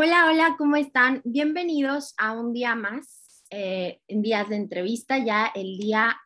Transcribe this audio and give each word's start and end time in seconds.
Hola, 0.00 0.28
hola, 0.30 0.54
¿cómo 0.56 0.76
están? 0.76 1.22
Bienvenidos 1.24 2.14
a 2.18 2.30
un 2.30 2.52
día 2.52 2.76
más, 2.76 3.44
eh, 3.50 3.98
en 4.06 4.22
días 4.22 4.48
de 4.48 4.54
entrevista, 4.54 5.18
ya 5.18 5.50
el 5.52 5.76
día 5.76 6.16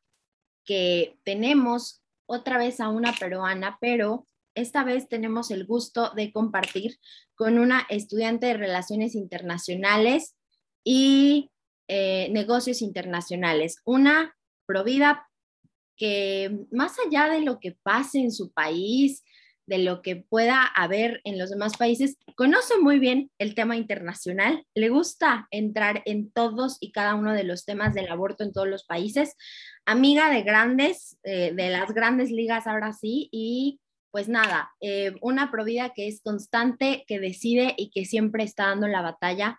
que 0.66 1.16
tenemos 1.24 2.02
otra 2.26 2.58
vez 2.58 2.80
a 2.80 2.90
una 2.90 3.14
peruana, 3.14 3.78
pero 3.80 4.26
esta 4.54 4.84
vez 4.84 5.08
tenemos 5.08 5.50
el 5.50 5.64
gusto 5.64 6.10
de 6.10 6.32
compartir 6.32 6.98
con 7.34 7.58
una 7.58 7.86
estudiante 7.88 8.44
de 8.44 8.58
Relaciones 8.58 9.14
Internacionales 9.14 10.36
y 10.84 11.50
eh, 11.88 12.28
Negocios 12.30 12.82
Internacionales, 12.82 13.76
una 13.86 14.36
provida 14.66 15.30
que 15.96 16.66
más 16.70 16.96
allá 17.06 17.30
de 17.30 17.40
lo 17.40 17.58
que 17.58 17.72
pase 17.82 18.18
en 18.18 18.32
su 18.32 18.52
país, 18.52 19.24
de 19.66 19.78
lo 19.78 20.02
que 20.02 20.16
pueda 20.16 20.64
haber 20.64 21.20
en 21.24 21.38
los 21.38 21.50
demás 21.50 21.76
países, 21.76 22.16
conoce 22.36 22.78
muy 22.78 22.98
bien 22.98 23.30
el 23.38 23.54
tema 23.54 23.76
internacional, 23.76 24.64
le 24.74 24.88
gusta 24.88 25.46
entrar 25.50 26.02
en 26.04 26.30
todos 26.30 26.78
y 26.80 26.92
cada 26.92 27.14
uno 27.14 27.32
de 27.32 27.44
los 27.44 27.64
temas 27.64 27.94
del 27.94 28.10
aborto 28.10 28.44
en 28.44 28.52
todos 28.52 28.68
los 28.68 28.84
países, 28.84 29.36
amiga 29.86 30.30
de 30.30 30.42
grandes, 30.42 31.18
eh, 31.22 31.52
de 31.54 31.70
las 31.70 31.92
grandes 31.92 32.30
ligas 32.30 32.66
ahora 32.66 32.92
sí, 32.92 33.28
y 33.30 33.80
pues 34.10 34.28
nada, 34.28 34.70
eh, 34.80 35.14
una 35.22 35.50
provida 35.50 35.94
que 35.94 36.06
es 36.06 36.20
constante, 36.22 37.04
que 37.06 37.18
decide 37.18 37.74
y 37.76 37.90
que 37.90 38.04
siempre 38.04 38.44
está 38.44 38.66
dando 38.66 38.86
la 38.86 39.00
batalla 39.00 39.58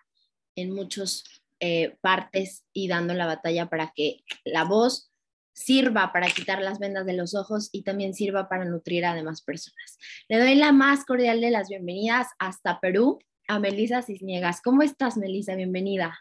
en 0.54 0.72
muchas 0.72 1.24
eh, 1.60 1.96
partes 2.00 2.64
y 2.72 2.88
dando 2.88 3.14
la 3.14 3.26
batalla 3.26 3.68
para 3.68 3.92
que 3.94 4.22
la 4.44 4.64
voz 4.64 5.10
sirva 5.54 6.12
para 6.12 6.28
quitar 6.28 6.60
las 6.60 6.78
vendas 6.78 7.06
de 7.06 7.14
los 7.14 7.34
ojos 7.34 7.70
y 7.72 7.82
también 7.82 8.12
sirva 8.12 8.48
para 8.48 8.64
nutrir 8.64 9.06
a 9.06 9.14
demás 9.14 9.42
personas. 9.42 9.98
Le 10.28 10.38
doy 10.38 10.54
la 10.56 10.72
más 10.72 11.04
cordial 11.06 11.40
de 11.40 11.50
las 11.50 11.68
bienvenidas 11.68 12.28
hasta 12.38 12.80
Perú 12.80 13.18
a 13.48 13.58
Melisa 13.58 14.02
Cisniegas. 14.02 14.60
¿Cómo 14.60 14.82
estás, 14.82 15.16
Melisa? 15.16 15.54
Bienvenida. 15.54 16.18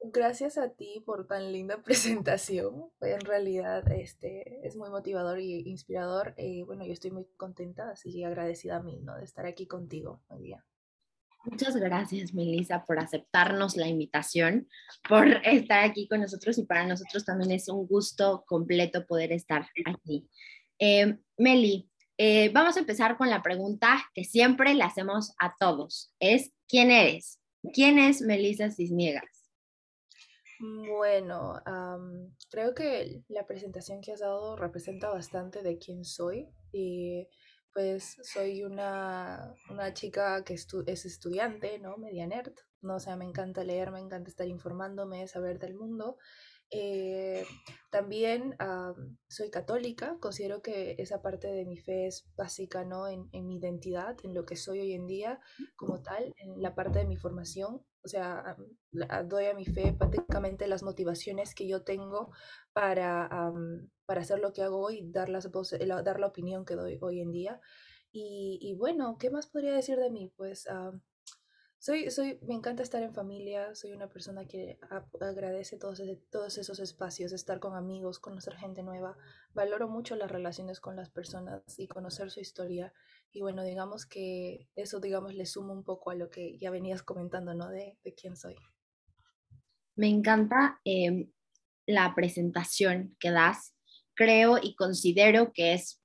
Gracias 0.00 0.58
a 0.58 0.68
ti 0.68 1.02
por 1.04 1.26
tan 1.26 1.50
linda 1.50 1.82
presentación. 1.82 2.90
En 3.00 3.20
realidad 3.20 3.90
este, 3.90 4.66
es 4.66 4.76
muy 4.76 4.90
motivador 4.90 5.40
y 5.40 5.62
inspirador. 5.68 6.34
Eh, 6.36 6.62
bueno, 6.64 6.84
yo 6.84 6.92
estoy 6.92 7.10
muy 7.10 7.24
contenta, 7.36 7.90
así 7.90 8.22
agradecida 8.22 8.76
a 8.76 8.82
mí 8.82 9.00
¿no? 9.02 9.16
de 9.16 9.24
estar 9.24 9.46
aquí 9.46 9.66
contigo 9.66 10.22
hoy 10.28 10.42
día. 10.42 10.64
Muchas 11.44 11.76
gracias, 11.76 12.32
Melissa, 12.32 12.84
por 12.84 12.98
aceptarnos 12.98 13.76
la 13.76 13.86
invitación, 13.86 14.68
por 15.08 15.26
estar 15.44 15.84
aquí 15.84 16.08
con 16.08 16.20
nosotros 16.20 16.56
y 16.58 16.64
para 16.64 16.86
nosotros 16.86 17.24
también 17.24 17.52
es 17.52 17.68
un 17.68 17.86
gusto 17.86 18.44
completo 18.46 19.06
poder 19.06 19.32
estar 19.32 19.68
aquí. 19.84 20.28
Eh, 20.78 21.18
Meli, 21.36 21.90
eh, 22.16 22.50
vamos 22.50 22.76
a 22.76 22.80
empezar 22.80 23.16
con 23.16 23.28
la 23.28 23.42
pregunta 23.42 24.10
que 24.14 24.24
siempre 24.24 24.74
le 24.74 24.84
hacemos 24.84 25.34
a 25.38 25.54
todos. 25.58 26.12
Es, 26.18 26.52
¿quién 26.68 26.90
eres? 26.90 27.40
¿Quién 27.72 27.98
es 27.98 28.20
Melissa 28.20 28.70
Cisniegas? 28.70 29.50
Bueno, 30.60 31.60
creo 32.50 32.74
que 32.74 33.22
la 33.28 33.46
presentación 33.46 34.00
que 34.00 34.12
has 34.12 34.20
dado 34.20 34.56
representa 34.56 35.10
bastante 35.10 35.62
de 35.62 35.78
quién 35.78 36.04
soy 36.04 36.48
y 36.72 37.26
pues 37.74 38.16
soy 38.22 38.62
una, 38.62 39.56
chica 39.94 40.44
que 40.44 40.54
es 40.54 41.04
estudiante, 41.04 41.78
¿no? 41.80 41.96
Media 41.96 42.26
nerd, 42.26 42.54
¿no? 42.80 42.96
O 42.96 43.00
sea, 43.00 43.16
me 43.16 43.24
encanta 43.24 43.64
leer, 43.64 43.90
me 43.90 43.98
encanta 44.00 44.30
estar 44.30 44.46
informándome, 44.46 45.26
saber 45.26 45.58
del 45.58 45.74
mundo. 45.74 46.16
Eh, 46.70 47.44
también 47.90 48.56
soy 49.28 49.50
católica, 49.50 50.16
considero 50.20 50.62
que 50.62 50.94
esa 50.98 51.20
parte 51.20 51.48
de 51.48 51.66
mi 51.66 51.76
fe 51.76 52.06
es 52.06 52.26
básica 52.36 52.84
¿no? 52.84 53.06
En, 53.06 53.28
en, 53.32 53.46
mi 53.46 53.56
identidad, 53.56 54.16
en 54.22 54.34
lo 54.34 54.46
que 54.46 54.56
soy 54.56 54.80
hoy 54.80 54.92
en 54.92 55.06
día 55.06 55.40
como 55.76 56.00
tal, 56.00 56.32
en 56.38 56.62
la 56.62 56.74
parte 56.74 57.00
de 57.00 57.06
mi 57.06 57.16
formación. 57.16 57.84
O 58.04 58.08
sea, 58.08 58.56
doy 59.24 59.46
a 59.46 59.54
mi 59.54 59.64
fe 59.64 59.94
prácticamente 59.94 60.68
las 60.68 60.82
motivaciones 60.82 61.54
que 61.54 61.66
yo 61.66 61.82
tengo 61.82 62.32
para, 62.72 63.52
para 64.06 64.22
hacer 64.22 64.38
lo 64.38 64.52
que 64.52 64.62
hago 64.62 64.80
hoy, 64.80 65.02
dar, 65.10 65.28
las 65.28 65.50
voces, 65.50 65.80
dar 65.86 66.20
la 66.20 66.26
opinión 66.26 66.64
que 66.64 66.74
doy 66.74 66.98
hoy 67.00 67.20
en 67.20 67.30
día. 67.32 67.60
Y, 68.12 68.58
y 68.60 68.74
bueno, 68.74 69.16
¿qué 69.18 69.30
más 69.30 69.46
podría 69.46 69.74
decir 69.74 69.98
de 69.98 70.10
mí? 70.10 70.32
Pues 70.36 70.66
soy, 71.84 72.10
soy, 72.10 72.38
me 72.40 72.54
encanta 72.54 72.82
estar 72.82 73.02
en 73.02 73.12
familia, 73.12 73.74
soy 73.74 73.92
una 73.92 74.08
persona 74.08 74.46
que 74.46 74.78
agradece 75.20 75.76
todos, 75.76 76.00
todos 76.30 76.56
esos 76.56 76.78
espacios, 76.78 77.32
estar 77.32 77.60
con 77.60 77.76
amigos, 77.76 78.18
conocer 78.18 78.56
gente 78.56 78.82
nueva. 78.82 79.18
Valoro 79.52 79.86
mucho 79.86 80.16
las 80.16 80.30
relaciones 80.30 80.80
con 80.80 80.96
las 80.96 81.10
personas 81.10 81.62
y 81.76 81.86
conocer 81.86 82.30
su 82.30 82.40
historia. 82.40 82.94
Y 83.32 83.42
bueno, 83.42 83.62
digamos 83.64 84.06
que 84.06 84.66
eso, 84.76 84.98
digamos, 84.98 85.34
le 85.34 85.44
sumo 85.44 85.74
un 85.74 85.84
poco 85.84 86.10
a 86.10 86.14
lo 86.14 86.30
que 86.30 86.56
ya 86.56 86.70
venías 86.70 87.02
comentando, 87.02 87.52
¿no? 87.52 87.68
De, 87.68 87.98
de 88.02 88.14
quién 88.14 88.34
soy. 88.34 88.56
Me 89.94 90.08
encanta 90.08 90.80
em, 90.84 91.30
la 91.86 92.14
presentación 92.14 93.14
que 93.20 93.30
das. 93.30 93.74
Creo 94.14 94.58
y 94.62 94.74
considero 94.74 95.52
que 95.52 95.74
es 95.74 96.00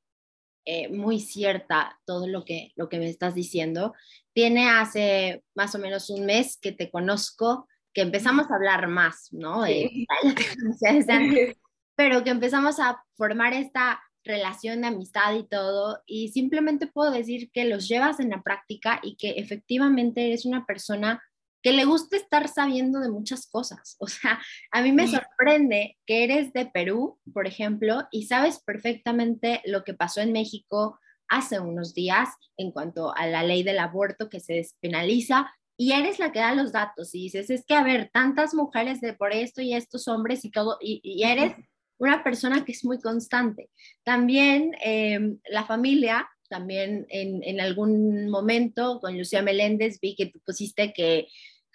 eh, 0.66 0.90
muy 0.90 1.20
cierta 1.20 2.00
todo 2.06 2.28
lo 2.28 2.46
que, 2.46 2.74
lo 2.76 2.90
que 2.90 3.00
me 3.00 3.10
estás 3.10 3.34
diciendo. 3.34 3.94
Tiene 4.34 4.70
hace 4.70 5.44
más 5.56 5.74
o 5.74 5.80
menos 5.80 6.10
un 6.10 6.26
mes 6.26 6.58
que 6.62 6.72
te 6.72 6.92
conozco, 6.92 7.68
que 7.94 8.02
empezamos 8.02 8.52
a 8.52 8.56
hablar 8.56 8.88
más, 8.88 9.30
¿no? 9.32 9.64
pero 11.96 12.24
que 12.24 12.30
empezamos 12.30 12.80
a 12.80 13.04
formar 13.16 13.54
esta 13.54 14.00
relación 14.24 14.82
de 14.82 14.88
amistad 14.88 15.34
y 15.34 15.48
todo, 15.48 16.04
y 16.06 16.30
simplemente 16.30 16.88
puedo 16.88 17.12
decir 17.12 17.50
que 17.52 17.66
los 17.66 17.88
llevas 17.88 18.20
en 18.20 18.30
la 18.30 18.44
práctica 18.44 19.00
y 19.02 19.16
que 19.16 19.32
efectivamente 19.32 20.28
eres 20.28 20.46
una 20.46 20.66
persona 20.66 21.22
que 21.62 21.74
le 21.74 21.86
gusta 21.86 22.18
estar 22.18 22.48
sabiendo 22.48 23.00
de 23.00 23.10
muchas 23.10 23.48
cosas. 23.48 23.96
O 24.00 24.08
sea, 24.08 24.40
a 24.72 24.82
mí 24.82 24.92
me 24.92 25.08
sorprende 25.08 25.98
que 26.06 26.24
eres 26.24 26.54
de 26.54 26.66
Perú, 26.66 27.20
por 27.34 27.48
ejemplo, 27.48 28.08
y 28.12 28.28
sabes 28.28 28.60
perfectamente 28.60 29.62
lo 29.66 29.84
que 29.84 29.94
pasó 29.94 30.22
en 30.22 30.32
México 30.32 31.00
hace 31.28 31.60
unos 31.60 31.94
días 31.94 32.30
en 32.58 32.72
cuanto 32.72 33.16
a 33.16 33.28
la 33.28 33.44
ley 33.44 33.64
del 33.64 33.80
aborto 33.80 34.30
que 34.30 34.40
se 34.40 34.54
despenaliza. 34.54 35.54
Y 35.78 35.94
eres 35.94 36.20
la 36.20 36.32
que 36.32 36.40
da 36.40 36.54
los 36.54 36.72
datos 36.72 37.16
y 37.16 37.24
dices, 37.24 37.50
es 37.50 37.66
que, 37.66 37.74
a 37.74 37.84
ver, 37.84 38.10
tantas 38.12 38.54
mujeres 38.54 39.00
de 39.00 39.14
por 39.14 39.34
esto 39.34 39.62
y 39.62 39.74
estos 39.74 40.08
hombres 40.10 40.44
y 40.44 40.52
todo, 40.52 40.78
y, 40.82 41.24
eres 41.24 41.56
una 41.98 42.24
persona 42.24 42.66
que 42.66 42.74
es 42.74 42.84
muy 42.84 43.00
constante. 43.00 43.70
También 44.04 44.72
em, 44.82 45.40
la 45.50 45.66
familia 45.66 46.30
también 46.50 47.06
en, 47.10 47.44
en, 47.44 47.62
algún 47.62 48.30
momento 48.30 49.00
con 49.00 49.18
Lucía 49.18 49.42
Meléndez 49.42 50.00
vi 50.02 50.16
que 50.16 50.26
tú 50.26 50.40
pusiste 50.46 50.92
que 50.94 51.28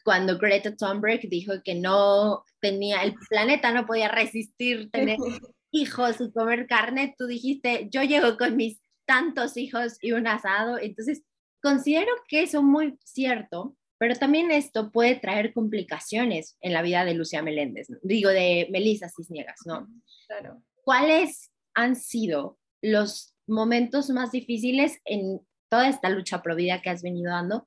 cuando 0.05 0.39
Greta 0.39 0.77
Thunberg 0.77 1.29
dijo 1.29 1.55
que 1.65 1.75
no 1.75 2.45
tenía, 2.61 3.03
el 3.03 3.15
planeta 3.29 3.73
no 3.73 3.87
podía 3.87 4.09
resistir 4.09 4.91
tener 4.91 5.17
hijos 5.71 6.21
y 6.21 6.31
comer 6.31 6.67
carne, 6.67 7.15
tú 7.19 7.27
dijiste, 7.27 7.89
yo 7.91 8.03
llego 8.03 8.37
con 8.37 8.57
mis 8.57 8.81
tantos 9.07 9.57
hijos 9.57 9.97
y 10.01 10.13
un 10.13 10.27
asado. 10.27 10.79
Entonces, 10.79 11.23
considero 11.63 12.13
que 12.29 12.43
eso 12.43 12.59
es 12.59 12.65
muy 12.65 12.99
cierto, 13.05 13.77
pero 13.99 14.15
también 14.15 14.51
esto 14.51 14.93
puede 14.93 15.17
traer 15.17 15.53
complicaciones 15.53 16.57
en 16.61 16.73
la 16.73 16.83
vida 16.83 17.05
de 17.05 17.15
Lucía 17.15 17.43
Meléndez, 17.43 17.89
digo, 18.03 18.29
de 18.29 18.69
Melissa 18.71 19.09
Cisniegas, 19.09 19.61
¿no? 19.65 19.89
Claro. 20.27 20.63
¿Cuáles 20.83 21.51
han 21.75 21.97
sido 21.97 22.59
los 22.83 23.34
momentos 23.47 24.11
más 24.11 24.31
difíciles 24.33 25.01
en 25.05 25.41
toda 25.69 25.89
esta 25.89 26.09
lucha 26.09 26.43
pro 26.43 26.55
vida 26.55 26.81
que 26.83 26.91
has 26.91 27.03
venido 27.03 27.31
dando 27.31 27.67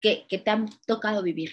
que, 0.00 0.26
que 0.28 0.38
te 0.38 0.50
han 0.50 0.68
tocado 0.86 1.22
vivir? 1.22 1.50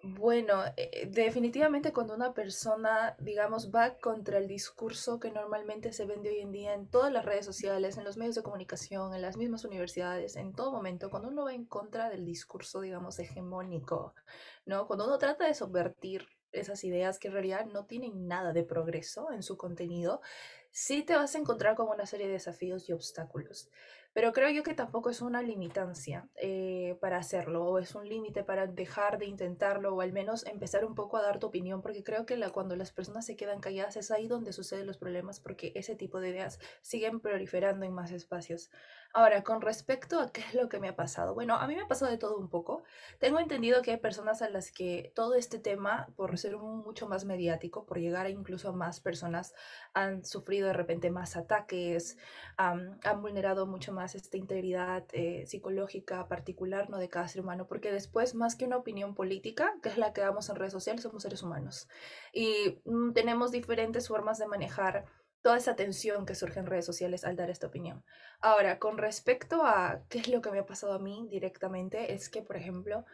Bueno, 0.00 0.62
eh, 0.76 1.08
definitivamente 1.10 1.92
cuando 1.92 2.14
una 2.14 2.32
persona, 2.32 3.16
digamos, 3.18 3.72
va 3.74 3.98
contra 3.98 4.38
el 4.38 4.46
discurso 4.46 5.18
que 5.18 5.32
normalmente 5.32 5.92
se 5.92 6.06
vende 6.06 6.30
hoy 6.30 6.38
en 6.38 6.52
día 6.52 6.74
en 6.74 6.88
todas 6.88 7.12
las 7.12 7.24
redes 7.24 7.44
sociales, 7.44 7.96
en 7.96 8.04
los 8.04 8.16
medios 8.16 8.36
de 8.36 8.44
comunicación, 8.44 9.12
en 9.12 9.22
las 9.22 9.36
mismas 9.36 9.64
universidades, 9.64 10.36
en 10.36 10.52
todo 10.52 10.70
momento, 10.70 11.10
cuando 11.10 11.28
uno 11.30 11.44
va 11.46 11.52
en 11.52 11.64
contra 11.64 12.10
del 12.10 12.24
discurso, 12.24 12.80
digamos, 12.80 13.18
hegemónico, 13.18 14.14
¿no? 14.66 14.86
Cuando 14.86 15.06
uno 15.06 15.18
trata 15.18 15.46
de 15.46 15.54
subvertir 15.54 16.28
esas 16.52 16.84
ideas 16.84 17.18
que 17.18 17.26
en 17.28 17.34
realidad 17.34 17.66
no 17.66 17.86
tienen 17.86 18.28
nada 18.28 18.52
de 18.52 18.62
progreso 18.62 19.32
en 19.32 19.42
su 19.42 19.56
contenido, 19.56 20.20
sí 20.70 21.02
te 21.02 21.16
vas 21.16 21.34
a 21.34 21.38
encontrar 21.38 21.74
con 21.76 21.88
una 21.88 22.06
serie 22.06 22.26
de 22.26 22.34
desafíos 22.34 22.88
y 22.88 22.92
obstáculos. 22.92 23.70
Pero 24.18 24.32
creo 24.32 24.50
yo 24.50 24.64
que 24.64 24.74
tampoco 24.74 25.10
es 25.10 25.22
una 25.22 25.42
limitancia 25.42 26.26
eh, 26.34 26.98
para 27.00 27.18
hacerlo, 27.18 27.64
o 27.64 27.78
es 27.78 27.94
un 27.94 28.08
límite 28.08 28.42
para 28.42 28.66
dejar 28.66 29.16
de 29.16 29.26
intentarlo, 29.26 29.94
o 29.94 30.00
al 30.00 30.12
menos 30.12 30.44
empezar 30.44 30.84
un 30.84 30.96
poco 30.96 31.18
a 31.18 31.22
dar 31.22 31.38
tu 31.38 31.46
opinión, 31.46 31.82
porque 31.82 32.02
creo 32.02 32.26
que 32.26 32.36
la, 32.36 32.50
cuando 32.50 32.74
las 32.74 32.90
personas 32.90 33.26
se 33.26 33.36
quedan 33.36 33.60
calladas 33.60 33.96
es 33.96 34.10
ahí 34.10 34.26
donde 34.26 34.52
suceden 34.52 34.88
los 34.88 34.98
problemas, 34.98 35.38
porque 35.38 35.70
ese 35.76 35.94
tipo 35.94 36.18
de 36.18 36.30
ideas 36.30 36.58
siguen 36.82 37.20
proliferando 37.20 37.86
en 37.86 37.92
más 37.92 38.10
espacios. 38.10 38.72
Ahora, 39.14 39.44
con 39.44 39.60
respecto 39.60 40.18
a 40.18 40.32
qué 40.32 40.40
es 40.40 40.54
lo 40.54 40.68
que 40.68 40.80
me 40.80 40.88
ha 40.88 40.96
pasado, 40.96 41.32
bueno, 41.32 41.54
a 41.54 41.68
mí 41.68 41.76
me 41.76 41.82
ha 41.82 41.88
pasado 41.88 42.10
de 42.10 42.18
todo 42.18 42.36
un 42.38 42.50
poco. 42.50 42.82
Tengo 43.20 43.38
entendido 43.38 43.82
que 43.82 43.92
hay 43.92 43.96
personas 43.98 44.42
a 44.42 44.50
las 44.50 44.72
que 44.72 45.12
todo 45.14 45.36
este 45.36 45.60
tema, 45.60 46.08
por 46.16 46.36
ser 46.38 46.56
mucho 46.56 47.08
más 47.08 47.24
mediático, 47.24 47.86
por 47.86 48.00
llegar 48.00 48.26
a 48.26 48.30
incluso 48.30 48.70
a 48.70 48.72
más 48.72 49.00
personas, 49.00 49.54
han 49.94 50.24
sufrido 50.24 50.66
de 50.66 50.74
repente 50.74 51.10
más 51.10 51.36
ataques, 51.36 52.18
han 52.56 53.22
vulnerado 53.22 53.64
mucho 53.66 53.92
más 53.92 54.07
esta 54.14 54.36
integridad 54.36 55.04
eh, 55.12 55.44
psicológica 55.46 56.28
particular 56.28 56.90
¿no? 56.90 56.98
de 56.98 57.08
cada 57.08 57.28
ser 57.28 57.42
humano, 57.42 57.66
porque 57.66 57.92
después, 57.92 58.34
más 58.34 58.56
que 58.56 58.64
una 58.64 58.76
opinión 58.76 59.14
política, 59.14 59.74
que 59.82 59.88
es 59.88 59.98
la 59.98 60.12
que 60.12 60.20
damos 60.20 60.48
en 60.48 60.56
redes 60.56 60.72
sociales, 60.72 61.02
somos 61.02 61.22
seres 61.22 61.42
humanos 61.42 61.88
y 62.32 62.80
mm, 62.84 63.12
tenemos 63.12 63.50
diferentes 63.50 64.08
formas 64.08 64.38
de 64.38 64.46
manejar 64.46 65.06
toda 65.42 65.56
esa 65.56 65.76
tensión 65.76 66.26
que 66.26 66.34
surge 66.34 66.60
en 66.60 66.66
redes 66.66 66.84
sociales 66.84 67.24
al 67.24 67.36
dar 67.36 67.50
esta 67.50 67.68
opinión. 67.68 68.04
Ahora, 68.40 68.78
con 68.78 68.98
respecto 68.98 69.64
a 69.64 70.02
qué 70.08 70.18
es 70.18 70.28
lo 70.28 70.40
que 70.40 70.50
me 70.50 70.58
ha 70.58 70.66
pasado 70.66 70.92
a 70.92 70.98
mí 70.98 71.26
directamente, 71.30 72.12
es 72.12 72.28
que, 72.28 72.42
por 72.42 72.56
ejemplo, 72.56 73.04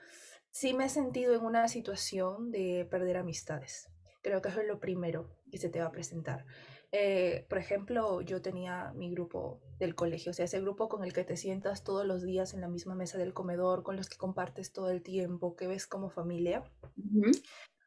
sí 0.51 0.75
me 0.75 0.87
he 0.87 0.89
sentido 0.89 1.35
en 1.35 1.43
una 1.43 1.69
situación 1.69 2.51
de 2.51 2.87
perder 2.91 3.19
amistades. 3.19 3.89
Creo 4.23 4.41
que 4.41 4.49
eso 4.49 4.61
es 4.61 4.67
lo 4.67 4.81
primero 4.81 5.31
que 5.51 5.59
se 5.59 5.69
te 5.69 5.81
va 5.81 5.87
a 5.87 5.93
presentar. 5.93 6.47
Eh, 6.93 7.45
por 7.49 7.59
ejemplo, 7.59 8.21
yo 8.21 8.41
tenía 8.41 8.93
mi 8.95 9.11
grupo 9.11 9.61
del 9.79 9.95
colegio, 9.95 10.31
o 10.31 10.33
sea, 10.35 10.45
ese 10.45 10.61
grupo 10.61 10.89
con 10.89 11.05
el 11.05 11.13
que 11.13 11.25
te 11.25 11.37
sientas 11.37 11.85
todos 11.85 12.07
los 12.07 12.23
días 12.23 12.55
en 12.55 12.61
la 12.61 12.69
misma 12.69 12.95
mesa 12.95 13.19
del 13.19 13.35
comedor, 13.35 13.83
con 13.83 13.97
los 13.97 14.09
que 14.09 14.17
compartes 14.17 14.73
todo 14.73 14.91
el 14.91 15.03
tiempo, 15.03 15.57
que 15.57 15.67
ves 15.67 15.87
como 15.87 16.11
familia. 16.11 16.65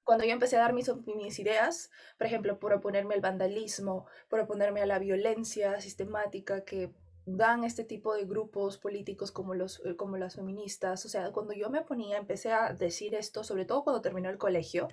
Cuando 0.04 0.26
yo 0.26 0.32
empecé 0.32 0.58
a 0.58 0.62
dar 0.62 0.74
mis, 0.74 0.90
mis 1.06 1.40
ideas, 1.40 1.90
por 2.18 2.28
ejemplo, 2.28 2.60
por 2.60 2.74
oponerme 2.74 3.16
al 3.16 3.22
vandalismo, 3.22 4.06
por 4.30 4.40
oponerme 4.40 4.82
a 4.82 4.86
la 4.86 5.00
violencia 5.00 5.80
sistemática 5.82 6.64
que 6.64 6.92
dan 7.26 7.66
este 7.66 7.84
tipo 7.84 8.16
de 8.16 8.24
grupos 8.24 8.78
políticos 8.78 9.34
como, 9.34 9.54
los, 9.54 9.82
eh, 9.86 9.98
como 9.98 10.16
las 10.16 10.36
feministas, 10.36 11.06
o 11.06 11.10
sea, 11.10 11.32
cuando 11.34 11.54
yo 11.54 11.70
me 11.70 11.82
ponía, 11.82 12.18
empecé 12.18 12.54
a 12.54 12.74
decir 12.74 13.16
esto, 13.16 13.44
sobre 13.44 13.66
todo 13.66 13.84
cuando 13.84 14.02
terminó 14.02 14.30
el 14.30 14.38
colegio, 14.38 14.88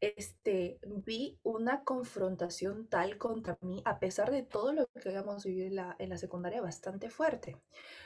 este, 0.00 0.78
vi 0.84 1.38
una 1.42 1.84
confrontación 1.84 2.88
tal 2.88 3.18
contra 3.18 3.58
mí, 3.60 3.82
a 3.84 3.98
pesar 3.98 4.30
de 4.30 4.42
todo 4.42 4.72
lo 4.72 4.86
que 4.88 5.08
habíamos 5.08 5.44
vivido 5.44 5.66
en 5.66 5.76
la, 5.76 5.96
en 5.98 6.08
la 6.08 6.18
secundaria, 6.18 6.60
bastante 6.60 7.10
fuerte. 7.10 7.56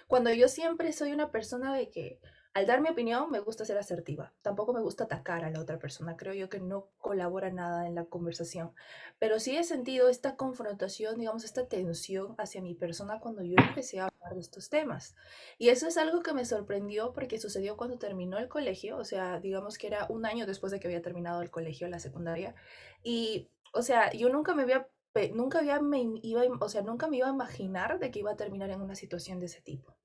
Cuando 0.06 0.32
yo 0.32 0.48
siempre 0.48 0.92
soy 0.92 1.12
una 1.12 1.30
persona 1.30 1.74
de 1.74 1.90
que 1.90 2.20
al 2.54 2.66
dar 2.66 2.80
mi 2.80 2.88
opinión 2.88 3.32
me 3.32 3.40
gusta 3.40 3.64
ser 3.64 3.76
asertiva. 3.78 4.32
Tampoco 4.40 4.72
me 4.72 4.80
gusta 4.80 5.04
atacar 5.04 5.44
a 5.44 5.50
la 5.50 5.60
otra 5.60 5.80
persona. 5.80 6.16
Creo 6.16 6.34
yo 6.34 6.48
que 6.48 6.60
no 6.60 6.88
colabora 6.98 7.50
nada 7.50 7.88
en 7.88 7.96
la 7.96 8.04
conversación. 8.04 8.72
Pero 9.18 9.40
sí 9.40 9.56
he 9.56 9.64
sentido 9.64 10.08
esta 10.08 10.36
confrontación, 10.36 11.18
digamos, 11.18 11.42
esta 11.44 11.66
tensión 11.66 12.36
hacia 12.38 12.62
mi 12.62 12.74
persona 12.74 13.18
cuando 13.18 13.42
yo 13.42 13.56
empecé 13.58 13.98
a 13.98 14.04
hablar 14.04 14.34
de 14.34 14.40
estos 14.40 14.70
temas. 14.70 15.16
Y 15.58 15.70
eso 15.70 15.88
es 15.88 15.96
algo 15.96 16.22
que 16.22 16.32
me 16.32 16.44
sorprendió 16.44 17.12
porque 17.12 17.40
sucedió 17.40 17.76
cuando 17.76 17.98
terminó 17.98 18.38
el 18.38 18.48
colegio. 18.48 18.98
O 18.98 19.04
sea, 19.04 19.40
digamos 19.40 19.76
que 19.76 19.88
era 19.88 20.06
un 20.08 20.24
año 20.24 20.46
después 20.46 20.70
de 20.70 20.78
que 20.78 20.86
había 20.86 21.02
terminado 21.02 21.42
el 21.42 21.50
colegio, 21.50 21.88
la 21.88 21.98
secundaria. 21.98 22.54
Y, 23.02 23.50
o 23.72 23.82
sea, 23.82 24.12
yo 24.12 24.28
nunca 24.28 24.54
me 24.54 24.62
había 24.62 24.88
nunca 25.32 25.60
había 25.60 25.80
me 25.80 26.02
iba 26.22 26.42
o 26.60 26.68
sea 26.68 26.82
nunca 26.82 27.06
me 27.06 27.18
iba 27.18 27.28
a 27.28 27.32
imaginar 27.32 28.00
de 28.00 28.10
que 28.10 28.18
iba 28.18 28.32
a 28.32 28.36
terminar 28.36 28.70
en 28.70 28.80
una 28.80 28.96
situación 28.96 29.38
de 29.38 29.46
ese 29.46 29.60
tipo 29.60 29.96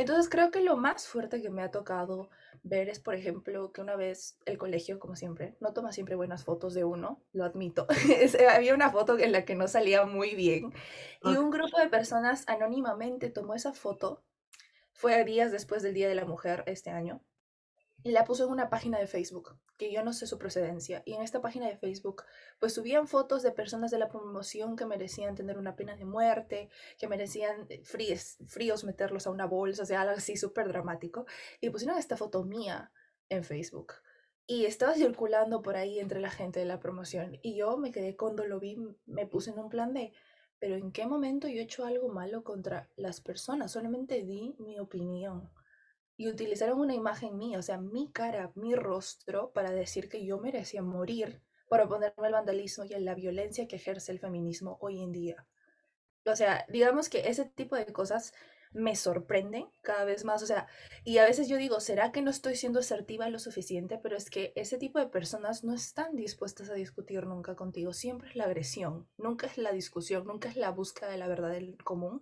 entonces 0.00 0.28
creo 0.28 0.50
que 0.50 0.60
lo 0.60 0.76
más 0.76 1.06
fuerte 1.06 1.42
que 1.42 1.50
me 1.50 1.62
ha 1.62 1.70
tocado 1.70 2.30
ver 2.62 2.88
es, 2.88 3.00
por 3.00 3.14
ejemplo, 3.14 3.72
que 3.72 3.80
una 3.80 3.96
vez 3.96 4.38
el 4.44 4.58
colegio, 4.58 4.98
como 4.98 5.16
siempre, 5.16 5.56
no 5.60 5.72
toma 5.72 5.92
siempre 5.92 6.14
buenas 6.14 6.44
fotos 6.44 6.74
de 6.74 6.84
uno, 6.84 7.22
lo 7.32 7.44
admito. 7.44 7.86
había 8.50 8.74
una 8.74 8.90
foto 8.90 9.18
en 9.18 9.32
la 9.32 9.44
que 9.44 9.54
no 9.54 9.68
salía 9.68 10.04
muy 10.04 10.34
bien 10.34 10.72
y 11.22 11.36
un 11.36 11.50
grupo 11.50 11.78
de 11.78 11.88
personas 11.88 12.44
anónimamente 12.48 13.30
tomó 13.30 13.54
esa 13.54 13.72
foto. 13.72 14.22
Fue 14.92 15.24
días 15.24 15.52
después 15.52 15.82
del 15.82 15.94
Día 15.94 16.08
de 16.08 16.14
la 16.14 16.26
Mujer 16.26 16.64
este 16.66 16.90
año 16.90 17.22
y 18.02 18.12
la 18.12 18.24
puso 18.24 18.44
en 18.44 18.50
una 18.50 18.70
página 18.70 18.98
de 18.98 19.06
Facebook, 19.06 19.56
que 19.76 19.92
yo 19.92 20.02
no 20.02 20.12
sé 20.12 20.26
su 20.26 20.38
procedencia. 20.38 21.02
Y 21.04 21.14
en 21.14 21.22
esta 21.22 21.40
página 21.40 21.66
de 21.66 21.76
Facebook, 21.76 22.24
pues 22.58 22.74
subían 22.74 23.08
fotos 23.08 23.42
de 23.42 23.52
personas 23.52 23.90
de 23.90 23.98
la 23.98 24.08
promoción 24.08 24.76
que 24.76 24.86
merecían 24.86 25.34
tener 25.34 25.58
una 25.58 25.76
pena 25.76 25.96
de 25.96 26.04
muerte, 26.04 26.70
que 26.98 27.08
merecían 27.08 27.66
eh, 27.68 27.82
fríos, 27.84 28.38
fríos 28.46 28.84
meterlos 28.84 29.26
a 29.26 29.30
una 29.30 29.46
bolsa, 29.46 29.82
o 29.82 29.86
sea, 29.86 30.02
algo 30.02 30.14
así 30.16 30.36
súper 30.36 30.68
dramático. 30.68 31.26
Y 31.60 31.70
pusieron 31.70 31.98
esta 31.98 32.16
foto 32.16 32.44
mía 32.44 32.92
en 33.28 33.44
Facebook. 33.44 33.94
Y 34.46 34.64
estaba 34.64 34.94
circulando 34.94 35.62
por 35.62 35.76
ahí 35.76 35.98
entre 36.00 36.20
la 36.20 36.30
gente 36.30 36.60
de 36.60 36.66
la 36.66 36.80
promoción. 36.80 37.38
Y 37.42 37.56
yo 37.56 37.76
me 37.76 37.92
quedé 37.92 38.16
cuando 38.16 38.44
lo 38.44 38.60
vi, 38.60 38.78
me 39.06 39.26
puse 39.26 39.50
en 39.50 39.58
un 39.58 39.68
plan 39.68 39.92
de, 39.92 40.12
pero 40.58 40.76
¿en 40.76 40.92
qué 40.92 41.06
momento 41.06 41.48
yo 41.48 41.60
he 41.60 41.64
hecho 41.64 41.84
algo 41.84 42.08
malo 42.08 42.44
contra 42.44 42.88
las 42.96 43.20
personas? 43.20 43.72
Solamente 43.72 44.22
di 44.22 44.54
mi 44.58 44.78
opinión 44.78 45.50
y 46.20 46.28
utilizaron 46.28 46.78
una 46.78 46.94
imagen 46.94 47.38
mía, 47.38 47.58
o 47.58 47.62
sea, 47.62 47.78
mi 47.78 48.12
cara, 48.12 48.52
mi 48.54 48.74
rostro, 48.74 49.52
para 49.52 49.70
decir 49.70 50.10
que 50.10 50.22
yo 50.22 50.36
merecía 50.38 50.82
morir 50.82 51.40
por 51.66 51.80
oponerme 51.80 52.26
al 52.26 52.34
vandalismo 52.34 52.84
y 52.84 52.92
a 52.92 53.00
la 53.00 53.14
violencia 53.14 53.66
que 53.66 53.76
ejerce 53.76 54.12
el 54.12 54.18
feminismo 54.18 54.76
hoy 54.82 55.00
en 55.00 55.12
día. 55.12 55.46
O 56.26 56.36
sea, 56.36 56.66
digamos 56.68 57.08
que 57.08 57.30
ese 57.30 57.46
tipo 57.46 57.74
de 57.74 57.86
cosas 57.86 58.34
me 58.70 58.96
sorprenden 58.96 59.70
cada 59.80 60.04
vez 60.04 60.26
más, 60.26 60.42
o 60.42 60.46
sea, 60.46 60.68
y 61.04 61.16
a 61.16 61.24
veces 61.24 61.48
yo 61.48 61.56
digo, 61.56 61.80
¿será 61.80 62.12
que 62.12 62.20
no 62.20 62.30
estoy 62.30 62.54
siendo 62.54 62.80
asertiva 62.80 63.30
lo 63.30 63.38
suficiente? 63.38 63.96
Pero 63.96 64.18
es 64.18 64.28
que 64.28 64.52
ese 64.56 64.76
tipo 64.76 64.98
de 64.98 65.06
personas 65.06 65.64
no 65.64 65.72
están 65.72 66.16
dispuestas 66.16 66.68
a 66.68 66.74
discutir 66.74 67.24
nunca 67.26 67.56
contigo, 67.56 67.94
siempre 67.94 68.28
es 68.28 68.36
la 68.36 68.44
agresión, 68.44 69.08
nunca 69.16 69.46
es 69.46 69.56
la 69.56 69.72
discusión, 69.72 70.26
nunca 70.26 70.50
es 70.50 70.56
la 70.56 70.70
búsqueda 70.70 71.08
de 71.08 71.16
la 71.16 71.28
verdad 71.28 71.50
del 71.50 71.82
común, 71.82 72.20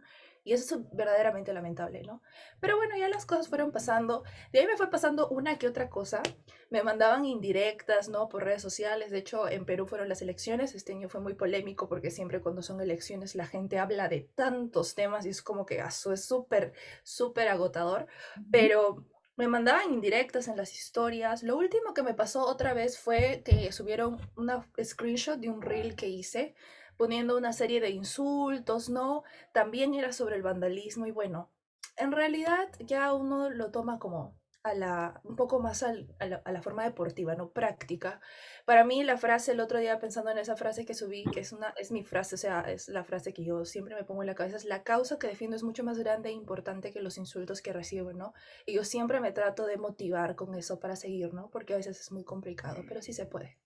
y 0.48 0.54
eso 0.54 0.76
es 0.76 0.80
verdaderamente 0.92 1.52
lamentable, 1.52 2.02
¿no? 2.04 2.22
Pero 2.58 2.78
bueno, 2.78 2.96
ya 2.96 3.10
las 3.10 3.26
cosas 3.26 3.48
fueron 3.48 3.70
pasando. 3.70 4.24
De 4.50 4.60
ahí 4.60 4.66
me 4.66 4.78
fue 4.78 4.88
pasando 4.88 5.28
una 5.28 5.58
que 5.58 5.68
otra 5.68 5.90
cosa. 5.90 6.22
Me 6.70 6.82
mandaban 6.82 7.26
indirectas, 7.26 8.08
¿no? 8.08 8.30
Por 8.30 8.44
redes 8.44 8.62
sociales. 8.62 9.10
De 9.10 9.18
hecho, 9.18 9.46
en 9.46 9.66
Perú 9.66 9.87
fueron 9.87 10.08
las 10.08 10.23
elecciones. 10.23 10.75
Este 10.75 10.94
año 10.94 11.11
fue 11.11 11.20
muy 11.20 11.34
polémico 11.34 11.87
porque 11.87 12.11
siempre 12.11 12.40
cuando 12.40 12.62
son 12.62 12.80
elecciones 12.80 13.34
la 13.34 13.46
gente 13.46 13.78
habla 13.78 14.08
de 14.08 14.23
tantos 14.34 14.94
temas 14.94 15.26
y 15.26 15.28
es 15.28 15.42
como 15.42 15.66
que 15.66 15.80
eso 15.80 16.14
es 16.14 16.25
súper, 16.25 16.73
súper 17.02 17.49
agotador. 17.49 18.06
Pero 18.50 19.04
me 19.37 19.49
mandaban 19.49 19.92
indirectas 19.92 20.49
en 20.49 20.56
las 20.56 20.75
historias. 20.75 21.42
Lo 21.42 21.58
último 21.58 21.92
que 21.92 22.02
me 22.02 22.14
pasó 22.14 22.46
otra 22.46 22.73
vez 22.73 22.99
fue 22.99 23.42
que 23.44 23.70
subieron 23.70 24.18
una 24.34 24.66
screenshot 24.82 25.38
de 25.38 25.50
un 25.50 25.61
reel 25.61 25.94
que 25.94 26.08
hice 26.08 26.54
poniendo 26.99 27.38
una 27.38 27.55
serie 27.55 27.81
de 27.81 27.90
insultos, 27.90 28.90
¿no? 28.90 29.23
También 29.55 29.95
era 29.95 30.12
sobre 30.12 30.37
el 30.37 30.43
vandalismo 30.43 31.07
y 31.07 31.12
bueno, 31.12 31.50
en 31.97 32.12
realidad 32.12 32.69
ya 32.81 33.14
uno 33.14 33.49
lo 33.49 33.71
toma 33.71 33.99
como 33.99 34.37
a 34.64 34.75
la, 34.75 35.21
un 35.25 35.37
poco 35.37 35.61
más 35.61 35.85
a, 35.85 35.95
la, 35.95 36.62
forma 36.62 36.85
deportiva, 36.85 37.35
¿no? 37.37 37.50
Práctica. 37.50 38.21
Para 38.67 38.85
mí 38.85 39.05
la 39.05 39.17
frase, 39.17 39.52
el 39.52 39.61
otro 39.61 39.78
día 39.78 40.00
pensando 40.00 40.31
en 40.31 40.38
esa 40.38 40.57
frase 40.57 40.85
que 40.85 40.95
subí, 40.95 41.25
que 41.33 41.40
es, 41.40 41.52
una, 41.52 41.73
es 41.76 41.93
mi 41.93 42.05
frase, 42.05 42.35
o 42.35 42.38
sea, 42.38 42.62
es 42.62 42.88
la 42.88 43.05
frase 43.05 43.33
que 43.33 43.45
yo 43.45 43.64
siempre 43.64 43.95
me 43.95 44.05
pongo 44.05 44.23
en 44.23 44.26
la 44.26 44.35
cabeza, 44.35 44.57
es 44.57 44.64
la 44.64 44.83
causa 44.83 45.19
que 45.19 45.28
defiendo 45.28 45.57
es 45.57 45.62
mucho 45.62 45.85
más 45.85 45.99
grande 45.99 46.31
e 46.31 46.33
importante 46.33 46.93
que 46.93 47.00
los 47.00 47.17
insultos 47.17 47.62
que 47.62 47.73
recibo, 47.73 48.12
¿no? 48.12 48.35
Y 48.67 48.75
yo 48.75 48.85
siempre 48.85 49.21
me 49.21 49.33
trato 49.33 49.67
de 49.67 49.76
motivar 49.76 50.35
con 50.35 50.55
eso 50.55 50.81
para 50.81 50.97
seguir, 50.97 51.33
¿no? 51.33 51.49
Porque 51.50 51.75
a 51.75 51.76
veces 51.76 52.00
es 52.00 52.11
muy 52.11 52.25
complicado, 52.25 52.83
pero 52.88 53.00
sí 53.00 53.12
se 53.12 53.26
puede. 53.26 53.59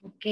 Ok. 0.00 0.26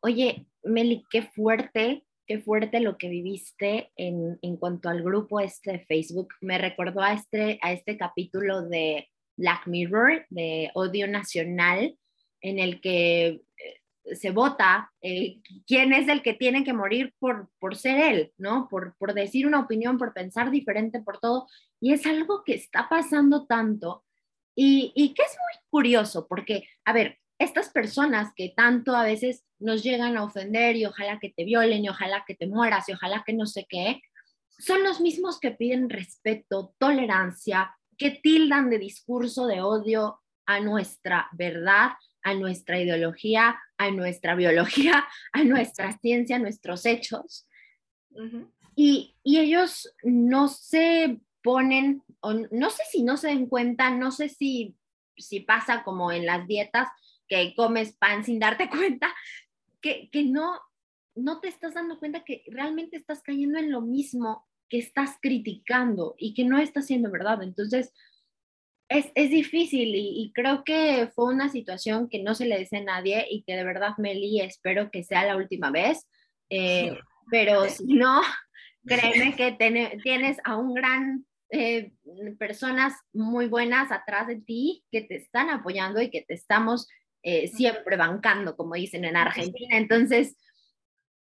Oye, 0.00 0.46
Meli, 0.62 1.04
qué 1.10 1.22
fuerte, 1.22 2.04
qué 2.26 2.38
fuerte 2.38 2.80
lo 2.80 2.96
que 2.96 3.08
viviste 3.08 3.92
en, 3.96 4.38
en 4.42 4.56
cuanto 4.56 4.88
al 4.88 5.02
grupo 5.02 5.40
este 5.40 5.72
de 5.72 5.78
Facebook. 5.80 6.28
Me 6.40 6.58
recordó 6.58 7.02
a 7.02 7.12
este, 7.12 7.58
a 7.62 7.72
este 7.72 7.96
capítulo 7.96 8.62
de 8.62 9.08
Black 9.36 9.66
Mirror, 9.66 10.26
de 10.30 10.70
Odio 10.74 11.06
Nacional, 11.08 11.96
en 12.40 12.58
el 12.58 12.80
que 12.80 13.26
eh, 13.26 14.14
se 14.14 14.30
vota 14.30 14.90
eh, 15.02 15.40
quién 15.66 15.92
es 15.92 16.08
el 16.08 16.22
que 16.22 16.34
tiene 16.34 16.64
que 16.64 16.72
morir 16.72 17.14
por, 17.18 17.50
por 17.58 17.76
ser 17.76 18.00
él, 18.00 18.32
¿no? 18.38 18.68
Por, 18.68 18.96
por 18.96 19.14
decir 19.14 19.46
una 19.46 19.60
opinión, 19.60 19.98
por 19.98 20.12
pensar 20.14 20.50
diferente, 20.50 21.00
por 21.00 21.18
todo. 21.18 21.46
Y 21.80 21.92
es 21.92 22.06
algo 22.06 22.42
que 22.44 22.54
está 22.54 22.88
pasando 22.88 23.46
tanto 23.46 24.04
y, 24.54 24.92
y 24.94 25.14
que 25.14 25.22
es 25.22 25.30
muy 25.30 25.64
curioso, 25.70 26.26
porque, 26.28 26.64
a 26.84 26.92
ver, 26.92 27.18
estas 27.40 27.70
personas 27.70 28.32
que 28.36 28.52
tanto 28.54 28.94
a 28.94 29.02
veces 29.02 29.44
nos 29.58 29.82
llegan 29.82 30.16
a 30.18 30.24
ofender 30.24 30.76
y 30.76 30.84
ojalá 30.84 31.18
que 31.18 31.30
te 31.30 31.44
violen 31.44 31.84
y 31.84 31.88
ojalá 31.88 32.22
que 32.26 32.34
te 32.34 32.46
mueras 32.46 32.88
y 32.88 32.92
ojalá 32.92 33.24
que 33.26 33.32
no 33.32 33.46
sé 33.46 33.66
qué, 33.68 34.02
son 34.58 34.84
los 34.84 35.00
mismos 35.00 35.40
que 35.40 35.50
piden 35.50 35.88
respeto, 35.88 36.74
tolerancia, 36.78 37.74
que 37.96 38.10
tildan 38.10 38.68
de 38.68 38.78
discurso 38.78 39.46
de 39.46 39.62
odio 39.62 40.20
a 40.44 40.60
nuestra 40.60 41.30
verdad, 41.32 41.92
a 42.22 42.34
nuestra 42.34 42.78
ideología, 42.78 43.58
a 43.78 43.90
nuestra 43.90 44.34
biología, 44.34 45.06
a 45.32 45.42
nuestra 45.42 45.98
ciencia, 45.98 46.36
a 46.36 46.40
nuestros 46.40 46.84
hechos. 46.84 47.48
y, 48.76 49.16
y, 49.22 49.38
ellos 49.38 49.90
no 50.02 50.48
se 50.48 51.20
ponen, 51.42 52.02
o 52.20 52.34
no 52.34 52.68
sé 52.68 52.82
si 52.90 53.02
no 53.02 53.16
se 53.16 53.28
den 53.28 53.46
cuenta, 53.46 53.90
no 53.90 54.10
sé 54.10 54.28
si, 54.28 54.76
si 55.16 55.40
pasa 55.40 55.84
como 55.84 56.12
en 56.12 56.26
las 56.26 56.46
dietas, 56.46 56.88
que 57.30 57.54
comes 57.54 57.96
pan 57.96 58.24
sin 58.24 58.38
darte 58.38 58.68
cuenta, 58.70 59.14
que, 59.80 60.10
que 60.10 60.24
no, 60.24 60.60
no 61.14 61.40
te 61.40 61.48
estás 61.48 61.72
dando 61.72 61.98
cuenta 61.98 62.24
que 62.24 62.42
realmente 62.48 62.96
estás 62.96 63.22
cayendo 63.22 63.58
en 63.58 63.70
lo 63.70 63.80
mismo 63.80 64.46
que 64.68 64.78
estás 64.78 65.16
criticando 65.22 66.14
y 66.18 66.34
que 66.34 66.44
no 66.44 66.58
está 66.58 66.82
siendo 66.82 67.10
verdad. 67.10 67.42
Entonces, 67.42 67.92
es, 68.88 69.10
es 69.14 69.30
difícil 69.30 69.94
y, 69.94 70.22
y, 70.22 70.32
creo 70.32 70.64
que 70.64 71.08
fue 71.14 71.32
una 71.32 71.48
situación 71.48 72.08
que 72.08 72.22
no 72.22 72.34
se 72.34 72.46
le 72.46 72.58
dice 72.58 72.78
a 72.78 72.82
nadie 72.82 73.24
y 73.30 73.44
que 73.44 73.54
de 73.54 73.64
verdad, 73.64 73.94
Meli, 73.98 74.40
espero 74.40 74.90
que 74.90 75.04
sea 75.04 75.24
la 75.24 75.36
última 75.36 75.70
vez. 75.70 76.08
Eh, 76.50 76.98
pero 77.30 77.68
si 77.68 77.94
no, 77.94 78.20
créeme 78.84 79.36
que 79.36 79.52
tienes 80.02 80.38
a 80.44 80.56
un 80.56 80.74
gran 80.74 81.24
eh, 81.50 81.92
personas 82.38 82.94
muy 83.12 83.46
buenas 83.46 83.90
atrás 83.92 84.26
de 84.26 84.40
ti 84.40 84.84
que 84.90 85.02
te 85.02 85.16
están 85.16 85.50
apoyando 85.50 86.00
y 86.00 86.10
que 86.10 86.22
te 86.22 86.34
estamos 86.34 86.88
eh, 87.22 87.48
siempre 87.48 87.96
bancando, 87.96 88.56
como 88.56 88.74
dicen 88.74 89.04
en 89.04 89.16
Argentina. 89.16 89.76
Entonces, 89.76 90.36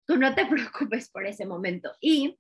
tú 0.06 0.18
no 0.18 0.34
te 0.36 0.46
preocupes 0.48 1.10
por 1.10 1.26
ese 1.26 1.46
momento. 1.46 1.92
Y 2.00 2.38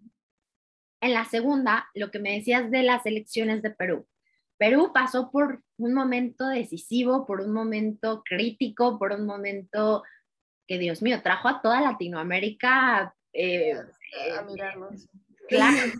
en 1.01 1.13
la 1.13 1.25
segunda, 1.25 1.89
lo 1.93 2.11
que 2.11 2.19
me 2.19 2.35
decías 2.35 2.69
de 2.71 2.83
las 2.83 3.05
elecciones 3.05 3.61
de 3.61 3.71
Perú. 3.71 4.07
Perú 4.57 4.91
pasó 4.93 5.31
por 5.31 5.63
un 5.77 5.93
momento 5.93 6.47
decisivo, 6.47 7.25
por 7.25 7.39
un 7.39 7.53
momento 7.53 8.23
crítico, 8.25 8.99
por 8.99 9.13
un 9.13 9.25
momento 9.25 10.03
que, 10.67 10.77
Dios 10.77 11.01
mío, 11.01 11.21
trajo 11.23 11.47
a 11.47 11.61
toda 11.61 11.79
Latinoamérica 11.79 13.15
eh, 13.33 13.73
a 14.37 14.41
mirarlos. 14.43 15.07
Claro. 15.49 15.91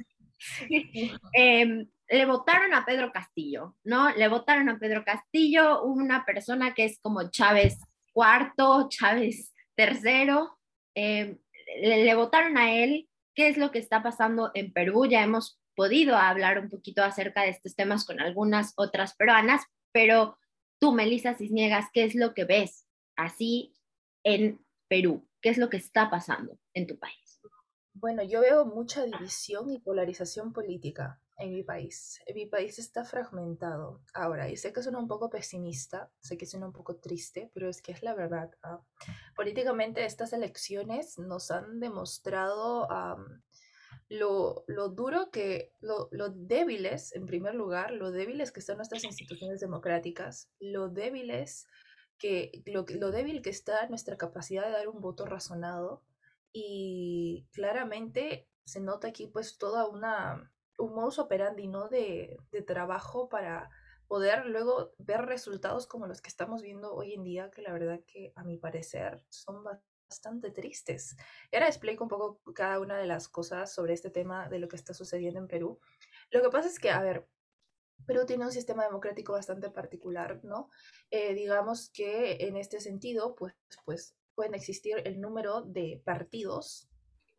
Em, 1.33 1.89
le 2.09 2.25
votaron 2.25 2.73
a 2.73 2.85
Pedro 2.85 3.11
Castillo, 3.11 3.75
¿no? 3.83 4.09
Le 4.11 4.27
votaron 4.27 4.69
a 4.69 4.79
Pedro 4.79 5.03
Castillo, 5.05 5.83
una 5.83 6.25
persona 6.25 6.73
que 6.73 6.85
es 6.85 6.99
como 7.01 7.29
Chávez 7.29 7.77
cuarto, 8.13 8.87
Chávez 8.89 9.53
tercero, 9.75 10.57
le, 10.95 11.39
le, 11.81 12.15
votaron 12.15 12.57
a 12.57 12.73
él. 12.73 13.07
¿Qué 13.35 13.47
es 13.47 13.57
lo 13.57 13.71
que 13.71 13.79
está 13.79 14.01
pasando 14.01 14.51
en 14.53 14.73
Perú? 14.73 15.05
Ya 15.05 15.23
hemos 15.23 15.61
podido 15.75 16.17
hablar 16.17 16.59
un 16.59 16.69
poquito 16.69 17.03
acerca 17.03 17.43
de 17.43 17.49
estos 17.49 17.75
temas 17.75 18.05
con 18.05 18.19
algunas 18.19 18.73
otras 18.75 19.15
peruanas, 19.15 19.63
pero 19.93 20.37
tú, 20.79 20.91
Melissa 20.91 21.35
Cisniegas, 21.35 21.85
¿qué 21.93 22.03
es 22.03 22.15
lo 22.15 22.33
que 22.33 22.43
ves 22.43 22.85
así 23.15 23.73
en 24.23 24.59
Perú? 24.89 25.29
¿Qué 25.41 25.49
es 25.49 25.57
lo 25.57 25.69
que 25.69 25.77
está 25.77 26.09
pasando 26.09 26.59
en 26.73 26.87
tu 26.87 26.97
país? 26.97 27.39
Bueno, 27.93 28.23
yo 28.23 28.41
veo 28.41 28.65
mucha 28.65 29.05
división 29.05 29.71
y 29.71 29.79
polarización 29.79 30.51
política 30.51 31.21
en 31.39 31.53
mi 31.53 31.63
país. 31.63 32.19
Mi 32.35 32.45
país 32.45 32.77
está 32.79 33.05
fragmentado 33.05 34.01
ahora 34.13 34.49
y 34.49 34.57
sé 34.57 34.73
que 34.73 34.83
suena 34.83 34.99
un 34.99 35.07
poco 35.07 35.29
pesimista, 35.29 36.11
sé 36.19 36.37
que 36.37 36.45
suena 36.45 36.67
un 36.67 36.73
poco 36.73 36.97
triste, 36.97 37.49
pero 37.53 37.69
es 37.69 37.81
que 37.81 37.93
es 37.93 38.03
la 38.03 38.13
verdad. 38.13 38.51
¿ah? 38.61 38.81
Políticamente 39.35 40.05
estas 40.05 40.33
elecciones 40.33 41.17
nos 41.17 41.49
han 41.49 41.79
demostrado 41.79 42.87
lo, 44.09 44.63
lo, 44.67 44.89
duro 44.89 45.31
que, 45.31 45.73
lo, 45.79 46.09
lo, 46.11 46.29
débiles, 46.29 47.15
en 47.15 47.25
primer 47.25 47.55
lugar, 47.55 47.91
lo 47.91 48.11
débiles 48.11 48.51
que 48.51 48.59
están 48.59 48.77
nuestras 48.77 49.03
instituciones 49.03 49.59
democráticas, 49.59 50.51
lo 50.59 50.89
débiles 50.89 51.67
que, 52.17 52.63
lo, 52.65 52.85
lo 52.87 53.11
débil 53.11 53.41
que 53.41 53.49
está 53.49 53.87
nuestra 53.87 54.17
capacidad 54.17 54.65
de 54.65 54.71
dar 54.71 54.89
un 54.89 54.99
voto 54.99 55.25
razonado 55.25 56.03
y 56.51 57.47
claramente 57.53 58.49
se 58.65 58.81
nota 58.81 59.07
aquí 59.07 59.27
pues 59.27 59.57
toda 59.57 59.87
una, 59.87 60.51
un 60.79 60.95
modus 60.95 61.19
operandi, 61.19 61.67
¿no? 61.67 61.87
De, 61.89 62.37
de 62.51 62.61
trabajo 62.61 63.29
para 63.29 63.69
poder 64.07 64.47
luego 64.47 64.93
ver 64.97 65.21
resultados 65.25 65.85
como 65.85 66.07
los 66.07 66.21
que 66.21 66.29
estamos 66.29 66.63
viendo 66.63 66.93
hoy 66.95 67.13
en 67.13 67.23
día, 67.23 67.51
que 67.51 67.61
la 67.61 67.71
verdad 67.71 67.99
que 68.07 68.33
a 68.35 68.43
mi 68.43 68.57
parecer 68.57 69.23
son 69.29 69.63
bastante 69.63 70.49
tristes. 70.49 71.15
Ahora 71.53 71.67
explico 71.67 72.03
un 72.03 72.09
poco 72.09 72.41
cada 72.53 72.79
una 72.79 72.97
de 72.97 73.05
las 73.05 73.29
cosas 73.29 73.71
sobre 73.71 73.93
este 73.93 74.09
tema 74.09 74.49
de 74.49 74.57
lo 74.57 74.67
que 74.67 74.75
está 74.75 74.93
sucediendo 74.95 75.39
en 75.39 75.47
Perú. 75.47 75.79
Lo 76.31 76.41
que 76.41 76.49
pasa 76.49 76.67
es 76.67 76.79
que, 76.79 76.89
a 76.89 77.01
ver, 77.01 77.27
Perú 78.07 78.25
tiene 78.25 78.45
un 78.45 78.51
sistema 78.51 78.83
democrático 78.83 79.33
bastante 79.33 79.69
particular, 79.69 80.39
¿no? 80.43 80.71
Eh, 81.11 81.35
digamos 81.35 81.91
que 81.91 82.37
en 82.39 82.57
este 82.57 82.79
sentido, 82.79 83.35
pues, 83.35 83.53
pues 83.85 84.15
pueden 84.33 84.55
existir 84.55 85.01
el 85.05 85.21
número 85.21 85.61
de 85.61 86.01
partidos, 86.03 86.88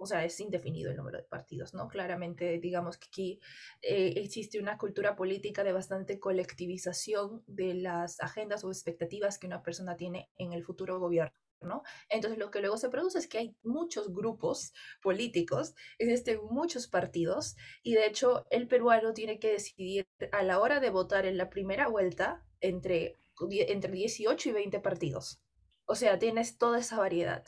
o 0.00 0.06
sea, 0.06 0.24
es 0.24 0.40
indefinido 0.40 0.90
el 0.90 0.96
número 0.96 1.18
de 1.18 1.24
partidos, 1.24 1.74
¿no? 1.74 1.86
Claramente, 1.86 2.58
digamos 2.58 2.96
que 2.96 3.08
aquí 3.08 3.40
eh, 3.82 4.14
existe 4.16 4.58
una 4.58 4.78
cultura 4.78 5.14
política 5.14 5.62
de 5.62 5.74
bastante 5.74 6.18
colectivización 6.18 7.44
de 7.46 7.74
las 7.74 8.18
agendas 8.20 8.64
o 8.64 8.70
expectativas 8.70 9.38
que 9.38 9.46
una 9.46 9.62
persona 9.62 9.96
tiene 9.98 10.30
en 10.38 10.54
el 10.54 10.64
futuro 10.64 10.98
gobierno. 10.98 11.34
¿no? 11.60 11.82
Entonces 12.08 12.38
lo 12.38 12.50
que 12.50 12.60
luego 12.60 12.78
se 12.78 12.88
produce 12.88 13.18
es 13.18 13.28
que 13.28 13.36
hay 13.36 13.54
muchos 13.62 14.14
grupos 14.14 14.72
políticos, 15.02 15.74
existen 15.98 16.40
muchos 16.50 16.88
partidos 16.88 17.54
y 17.82 17.92
de 17.92 18.06
hecho 18.06 18.46
el 18.48 18.66
peruano 18.66 19.12
tiene 19.12 19.38
que 19.38 19.52
decidir 19.52 20.06
a 20.32 20.42
la 20.42 20.58
hora 20.60 20.80
de 20.80 20.88
votar 20.88 21.26
en 21.26 21.36
la 21.36 21.50
primera 21.50 21.88
vuelta 21.88 22.46
entre, 22.62 23.18
entre 23.50 23.92
18 23.92 24.48
y 24.48 24.52
20 24.52 24.80
partidos. 24.80 25.42
O 25.84 25.94
sea, 25.94 26.18
tienes 26.18 26.56
toda 26.56 26.78
esa 26.78 26.96
variedad. 26.96 27.44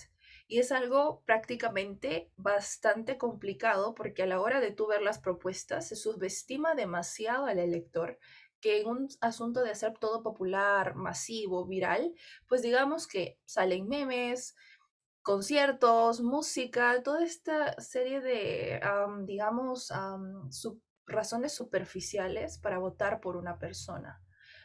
Y 0.52 0.59
es 0.59 0.71
algo 0.71 1.23
prácticamente 1.25 2.30
bastante 2.37 3.16
complicado 3.16 3.94
porque 3.94 4.25
a 4.25 4.26
la 4.26 4.38
hora 4.38 4.61
de 4.61 4.71
tú 4.71 4.87
ver 4.87 5.00
las 5.00 5.18
propuestas 5.18 5.88
se 5.88 5.97
subestima 5.97 6.75
demasiado 6.75 7.47
al 7.47 7.59
elector 7.59 8.18
que 8.61 8.82
en 8.82 8.87
un 8.87 9.09
asunto 9.23 9.64
de 9.64 9.71
hacer 9.71 9.94
todo 9.99 10.23
popular, 10.23 10.94
masivo, 10.94 11.66
viral, 11.66 12.12
pues 12.49 12.61
digamos 12.61 13.06
que 13.06 13.38
salen 13.47 13.88
memes, 13.88 14.54
conciertos, 15.23 16.21
música, 16.21 17.02
toda 17.02 17.25
esta 17.25 17.73
serie 17.80 18.21
de, 18.21 18.78
digamos, 19.25 19.90
razones 21.06 21.54
superficiales 21.54 22.59
para 22.59 22.78
votar 22.78 23.21
por 23.21 23.38
una 23.38 23.59
persona. 23.59 24.23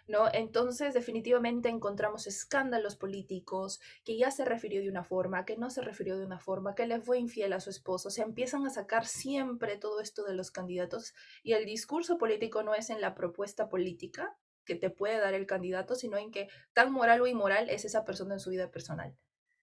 ¿No? 0.08 0.28
Entonces, 0.34 0.94
definitivamente 0.94 1.70
encontramos 1.70 2.28
escándalos 2.28 2.96
políticos, 2.96 3.80
que 4.04 4.18
ya 4.18 4.32
se 4.32 4.46
refirió 4.46 4.82
de 4.82 4.90
una 4.90 5.04
forma, 5.04 5.46
que 5.46 5.58
no 5.58 5.70
se 5.70 5.82
refirió 5.82 6.18
de 6.18 6.26
una 6.26 6.40
forma, 6.40 6.76
que 6.76 6.88
le 6.88 7.02
fue 7.02 7.20
infiel 7.20 7.54
a 7.54 7.60
su 7.60 7.70
esposo. 7.70 8.10
Se 8.10 8.22
empiezan 8.22 8.66
a 8.66 8.70
sacar 8.70 9.06
siempre 9.06 9.78
todo 9.78 10.02
esto 10.02 10.24
de 10.24 10.34
los 10.34 10.52
candidatos 10.52 11.14
y 11.44 11.54
el 11.54 11.66
discurso 11.66 12.18
político 12.18 12.64
no 12.64 12.74
es 12.74 12.90
en 12.90 13.02
la 13.02 13.16
propuesta 13.16 13.70
política 13.70 14.38
que 14.66 14.76
te 14.76 14.90
puede 14.90 15.20
dar 15.20 15.34
el 15.34 15.46
candidato, 15.46 15.96
sino 15.96 16.18
en 16.18 16.32
que 16.32 16.50
tan 16.74 16.92
moral 16.92 17.22
o 17.22 17.28
inmoral 17.28 17.70
es 17.70 17.86
esa 17.86 18.06
persona 18.06 18.36
en 18.36 18.40
su 18.40 18.50
vida 18.50 18.72
personal. 18.72 19.18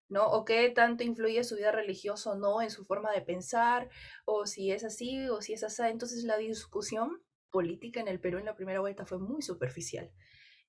¿no? 0.09 0.27
O 0.27 0.45
qué 0.45 0.69
tanto 0.71 1.03
influye 1.03 1.43
su 1.45 1.57
vida 1.57 1.73
religiosa 1.73 2.33
o 2.33 2.35
no 2.37 2.63
en 2.63 2.71
su 2.71 2.85
forma 2.85 3.11
de 3.13 3.23
pensar, 3.23 3.89
o 4.25 4.47
si 4.47 4.71
es 4.71 4.85
así 4.85 5.29
o 5.29 5.41
si 5.41 5.55
es 5.55 5.65
así. 5.65 5.83
Entonces 5.85 6.25
la 6.25 6.37
discusión 6.37 7.23
política 7.51 8.01
en 8.01 8.09
el 8.09 8.21
Perú 8.21 8.39
en 8.39 8.47
la 8.47 8.57
primera 8.57 8.81
vuelta 8.81 9.07
fue 9.07 9.19
muy 9.19 9.43
superficial. 9.43 10.11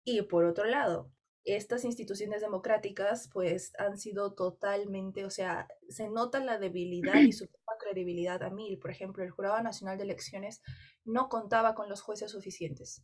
Y 0.05 0.21
por 0.21 0.45
otro 0.45 0.65
lado, 0.65 1.11
estas 1.43 1.83
instituciones 1.83 2.41
democráticas 2.41 3.29
pues 3.33 3.73
han 3.77 3.97
sido 3.97 4.33
totalmente, 4.33 5.25
o 5.25 5.29
sea, 5.29 5.67
se 5.89 6.09
nota 6.09 6.39
la 6.39 6.57
debilidad 6.57 7.15
y 7.15 7.31
su 7.33 7.47
credibilidad 7.77 8.41
a 8.43 8.49
mil. 8.49 8.79
Por 8.79 8.91
ejemplo, 8.91 9.23
el 9.23 9.31
Jurado 9.31 9.61
Nacional 9.61 9.97
de 9.97 10.05
Elecciones 10.05 10.61
no 11.03 11.29
contaba 11.29 11.75
con 11.75 11.89
los 11.89 12.01
jueces 12.01 12.31
suficientes. 12.31 13.03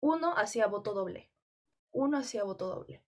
Uno 0.00 0.36
hacía 0.36 0.66
voto 0.66 0.94
doble, 0.94 1.30
uno 1.90 2.18
hacía 2.18 2.44
voto 2.44 2.68
doble. 2.68 3.02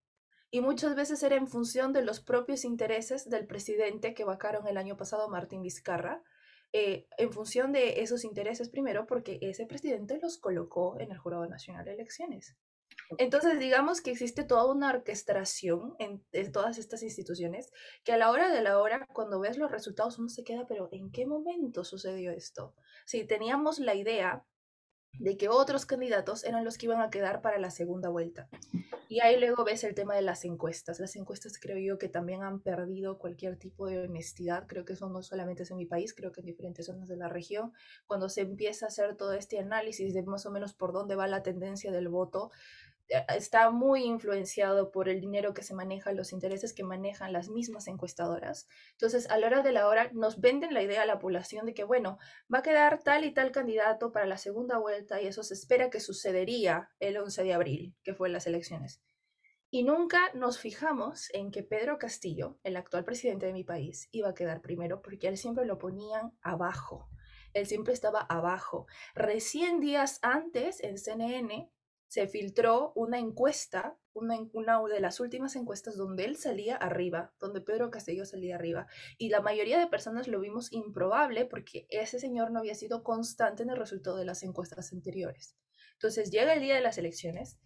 Y 0.51 0.61
muchas 0.61 0.95
veces 0.95 1.23
era 1.23 1.37
en 1.37 1.49
función 1.49 1.93
de 1.93 2.03
los 2.03 2.21
propios 2.21 2.65
intereses 2.65 3.29
del 3.29 3.47
presidente 3.47 4.15
que 4.15 4.25
vacaron 4.25 4.67
el 4.67 4.77
año 4.77 4.97
pasado, 4.97 5.29
Martín 5.29 5.63
Vizcarra, 5.63 6.23
eh, 6.73 7.07
en 7.19 7.33
función 7.33 7.73
de 7.73 8.01
esos 8.03 8.25
intereses 8.25 8.69
primero, 8.69 9.07
porque 9.07 9.39
ese 9.43 9.67
presidente 9.67 10.19
los 10.23 10.39
colocó 10.39 10.99
en 11.01 11.11
el 11.11 11.19
Jurado 11.19 11.47
Nacional 11.47 11.85
de 11.85 11.95
Elecciones. 11.95 12.57
Entonces, 13.19 13.59
digamos 13.59 14.01
que 14.01 14.11
existe 14.11 14.43
toda 14.43 14.67
una 14.73 14.91
orquestación 14.91 15.95
en, 15.99 16.25
todas 16.53 16.79
estas 16.79 17.03
instituciones 17.03 17.71
que 18.05 18.13
a 18.13 18.17
la 18.17 18.31
hora 18.31 18.51
de 18.51 18.63
la 18.63 18.79
hora, 18.81 19.07
cuando 19.13 19.39
ves 19.39 19.59
los 19.59 19.71
resultados, 19.71 20.19
uno 20.19 20.29
se 20.29 20.45
queda, 20.45 20.67
pero 20.67 20.89
¿en 20.91 21.11
qué 21.13 21.27
momento 21.27 21.85
sucedió 21.85 22.33
esto? 22.33 22.75
Si 23.05 23.25
teníamos 23.25 23.79
la 23.79 23.95
idea 23.95 24.45
de 25.19 25.37
que 25.37 25.49
otros 25.49 25.87
candidatos 25.87 26.45
eran 26.45 26.65
los 26.65 26.79
que 26.79 26.87
iban 26.87 27.01
a 27.01 27.11
quedar 27.11 27.41
para 27.43 27.59
la 27.59 27.71
segunda 27.71 28.09
vuelta. 28.09 28.49
Y 29.09 29.21
ahí 29.21 29.39
luego 29.39 29.65
ves 29.65 29.85
el 29.85 29.95
tema 29.95 30.15
de 30.15 30.23
las 30.23 30.45
encuestas. 30.45 30.99
Las 30.99 31.15
encuestas 31.15 31.59
creo 31.61 31.79
yo 31.79 31.99
que 31.99 32.09
también 32.09 32.43
han 32.43 32.61
perdido 32.61 33.19
cualquier 33.19 33.57
tipo 33.57 33.87
de 33.87 34.01
honestidad. 34.01 34.67
Creo 34.67 34.85
que 34.85 34.95
eso 34.95 35.09
no 35.09 35.23
solamente 35.23 35.63
es 35.63 35.71
en 35.71 35.77
mi 35.77 35.87
país, 35.87 36.13
creo 36.13 36.33
que 36.33 36.41
en 36.41 36.47
diferentes 36.47 36.87
zonas 36.87 37.09
de 37.09 37.17
la 37.17 37.29
región. 37.29 37.73
Cuando 38.07 38.29
se 38.29 38.41
empieza 38.41 38.87
a 38.87 38.89
hacer 38.89 39.17
todo 39.17 39.33
este 39.35 39.61
análisis 39.61 40.13
de 40.13 40.23
más 40.25 40.45
o 40.45 40.51
menos 40.51 40.75
por 40.75 40.93
dónde 40.93 41.15
va 41.15 41.29
la 41.29 41.43
tendencia 41.43 41.93
del 41.93 42.09
voto, 42.09 42.51
está 43.09 43.71
muy 43.71 44.05
influenciado 44.05 44.91
por 44.91 45.09
el 45.09 45.21
dinero 45.21 45.55
que 45.55 45.63
se 45.63 45.75
maneja, 45.75 46.13
los 46.13 46.33
intereses 46.33 46.73
que 46.73 46.83
manejan 46.83 47.33
las 47.33 47.49
mismas 47.49 47.87
encuestadoras. 47.87 48.69
Entonces, 48.93 49.31
a 49.31 49.39
la 49.39 49.47
hora 49.47 49.63
de 49.63 49.73
la 49.73 49.87
hora, 49.87 50.11
nos 50.13 50.41
venden 50.41 50.75
la 50.75 50.83
idea 50.83 51.03
a 51.03 51.07
la 51.07 51.19
población 51.19 51.67
de 51.67 51.75
que, 51.75 51.85
bueno, 51.85 52.19
va 52.53 52.59
a 52.59 52.63
quedar 52.63 53.03
tal 53.03 53.25
y 53.25 53.33
tal 53.33 53.53
candidato 53.53 54.13
para 54.13 54.27
la 54.27 54.39
segunda 54.39 54.79
vuelta 54.79 55.21
y 55.21 55.27
eso 55.27 55.43
se 55.43 55.55
espera 55.55 55.91
que 55.91 56.01
sucedería 56.01 56.91
el 56.99 57.17
11 57.17 57.45
de 57.45 57.55
abril, 57.55 57.95
que 58.03 58.15
fue 58.15 58.29
las 58.29 58.47
elecciones. 58.47 59.03
Y 59.71 59.83
nunca 59.83 60.31
nos 60.33 60.59
fijamos 60.59 61.29
en 61.33 61.51
que 61.51 61.63
Pedro 61.63 61.99
Castillo, 61.99 62.59
el 62.63 62.77
actual 62.77 63.05
presidente 63.05 63.47
de 63.47 63.53
mi 63.53 63.65
país, 63.65 64.09
iba 64.13 64.29
a 64.29 64.35
quedar 64.35 64.63
primero 64.63 65.03
porque 65.03 65.29
él 65.29 65.37
siempre 65.37 65.67
lo 65.67 65.79
ponían 65.79 66.33
abajo. 66.41 67.11
Él 67.53 67.67
siempre 67.67 67.93
estaba 67.93 68.21
abajo. 68.21 68.87
Recién 69.15 69.81
días 69.81 70.19
antes, 70.23 70.83
en 70.83 70.99
CNN, 70.99 71.71
se 72.09 72.29
filtró 72.29 72.93
una 72.95 73.19
encuesta, 73.19 73.99
una, 74.13 74.37
una, 74.53 74.81
de 74.83 75.01
las 75.01 75.21
últimas 75.21 75.57
encuestas 75.57 75.97
donde 75.97 76.25
él 76.25 76.37
salía 76.37 76.77
arriba, 76.77 77.35
donde 77.39 77.61
Pedro 77.61 77.91
Castillo 77.91 78.25
salía 78.25 78.57
arriba. 78.57 78.87
Y 79.19 79.29
la 79.29 79.41
mayoría 79.41 79.79
de 79.79 79.89
personas 79.89 80.29
lo 80.29 80.41
vimos 80.41 80.73
improbable 80.73 81.45
porque 81.45 81.87
ese 81.91 82.19
señor 82.19 82.51
no 82.51 82.61
había 82.61 82.75
sido 82.75 83.03
constante 83.03 83.63
en 83.63 83.71
el 83.71 83.77
resultado 83.77 84.17
de 84.17 84.25
las 84.25 84.43
encuestas 84.43 84.93
anteriores. 84.93 85.57
Entonces 85.95 86.31
llega 86.31 86.53
el 86.53 86.61
día 86.61 86.75
de 86.75 86.83
las 86.83 86.99
elecciones 86.99 87.59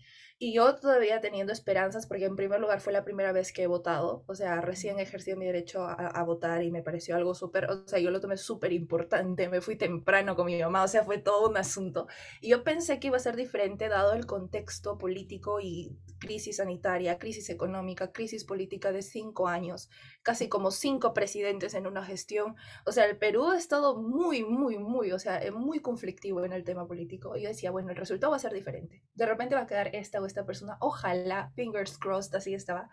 y 0.42 0.54
yo 0.54 0.74
todavía 0.76 1.20
teniendo 1.20 1.52
esperanzas, 1.52 2.06
porque 2.06 2.24
en 2.24 2.34
primer 2.34 2.60
lugar 2.60 2.80
fue 2.80 2.94
la 2.94 3.04
primera 3.04 3.30
vez 3.30 3.52
que 3.52 3.64
he 3.64 3.66
votado, 3.66 4.24
o 4.26 4.34
sea, 4.34 4.62
recién 4.62 4.98
ejercí 4.98 5.36
mi 5.36 5.44
derecho 5.44 5.84
a, 5.84 6.22
votar 6.24 6.62
y 6.62 6.70
me 6.70 6.82
pareció 6.82 7.14
algo 7.14 7.34
súper, 7.34 7.66
o 7.66 7.86
sea, 7.86 7.98
yo 7.98 8.10
lo 8.10 8.22
tomé 8.22 8.38
súper 8.38 8.72
importante, 8.72 9.50
me 9.50 9.60
fui 9.60 9.76
temprano 9.76 10.36
con 10.36 10.46
mi 10.46 10.58
mamá, 10.58 10.82
o 10.82 10.88
sea, 10.88 11.04
fue 11.04 11.18
todo 11.18 11.50
un 11.50 11.58
asunto. 11.58 12.06
Y 12.40 12.48
yo 12.48 12.64
pensé 12.64 12.98
que 12.98 13.08
iba 13.08 13.18
a 13.18 13.20
ser 13.20 13.36
diferente 13.36 13.90
dado 13.90 14.14
el 14.14 14.24
contexto 14.24 14.96
político 14.96 15.60
y 15.60 15.98
crisis 16.18 16.56
sanitaria, 16.56 17.18
crisis 17.18 17.50
económica, 17.50 18.10
crisis 18.10 18.44
política 18.44 18.92
de 18.92 19.02
cinco 19.02 19.46
años, 19.46 19.90
casi 20.22 20.48
como 20.48 20.70
cinco 20.70 21.12
presidentes 21.12 21.74
en 21.74 21.86
una 21.86 22.02
gestión. 22.02 22.56
O 22.86 22.92
sea, 22.92 23.04
el 23.04 23.18
Perú 23.18 23.50
ha 23.50 23.58
estado 23.58 24.00
muy, 24.00 24.42
muy, 24.42 24.78
muy, 24.78 25.12
o 25.12 25.18
sea, 25.18 25.42
muy 25.52 25.80
conflictivo 25.80 26.42
en 26.46 26.52
el 26.52 26.64
tema 26.64 26.86
político. 26.86 27.36
Y 27.36 27.42
yo 27.42 27.48
decía, 27.48 27.70
bueno, 27.70 27.90
el 27.90 27.96
resultado 27.96 28.30
va 28.30 28.36
a 28.36 28.40
ser 28.40 28.54
diferente. 28.54 29.02
De 29.14 29.26
repente 29.26 29.54
va 29.54 29.62
a 29.62 29.66
quedar 29.66 29.94
esta 29.94 30.20
o 30.20 30.29
esta 30.30 30.46
persona, 30.46 30.76
ojalá, 30.80 31.50
fingers 31.54 31.98
crossed, 31.98 32.34
así 32.34 32.54
estaba. 32.54 32.88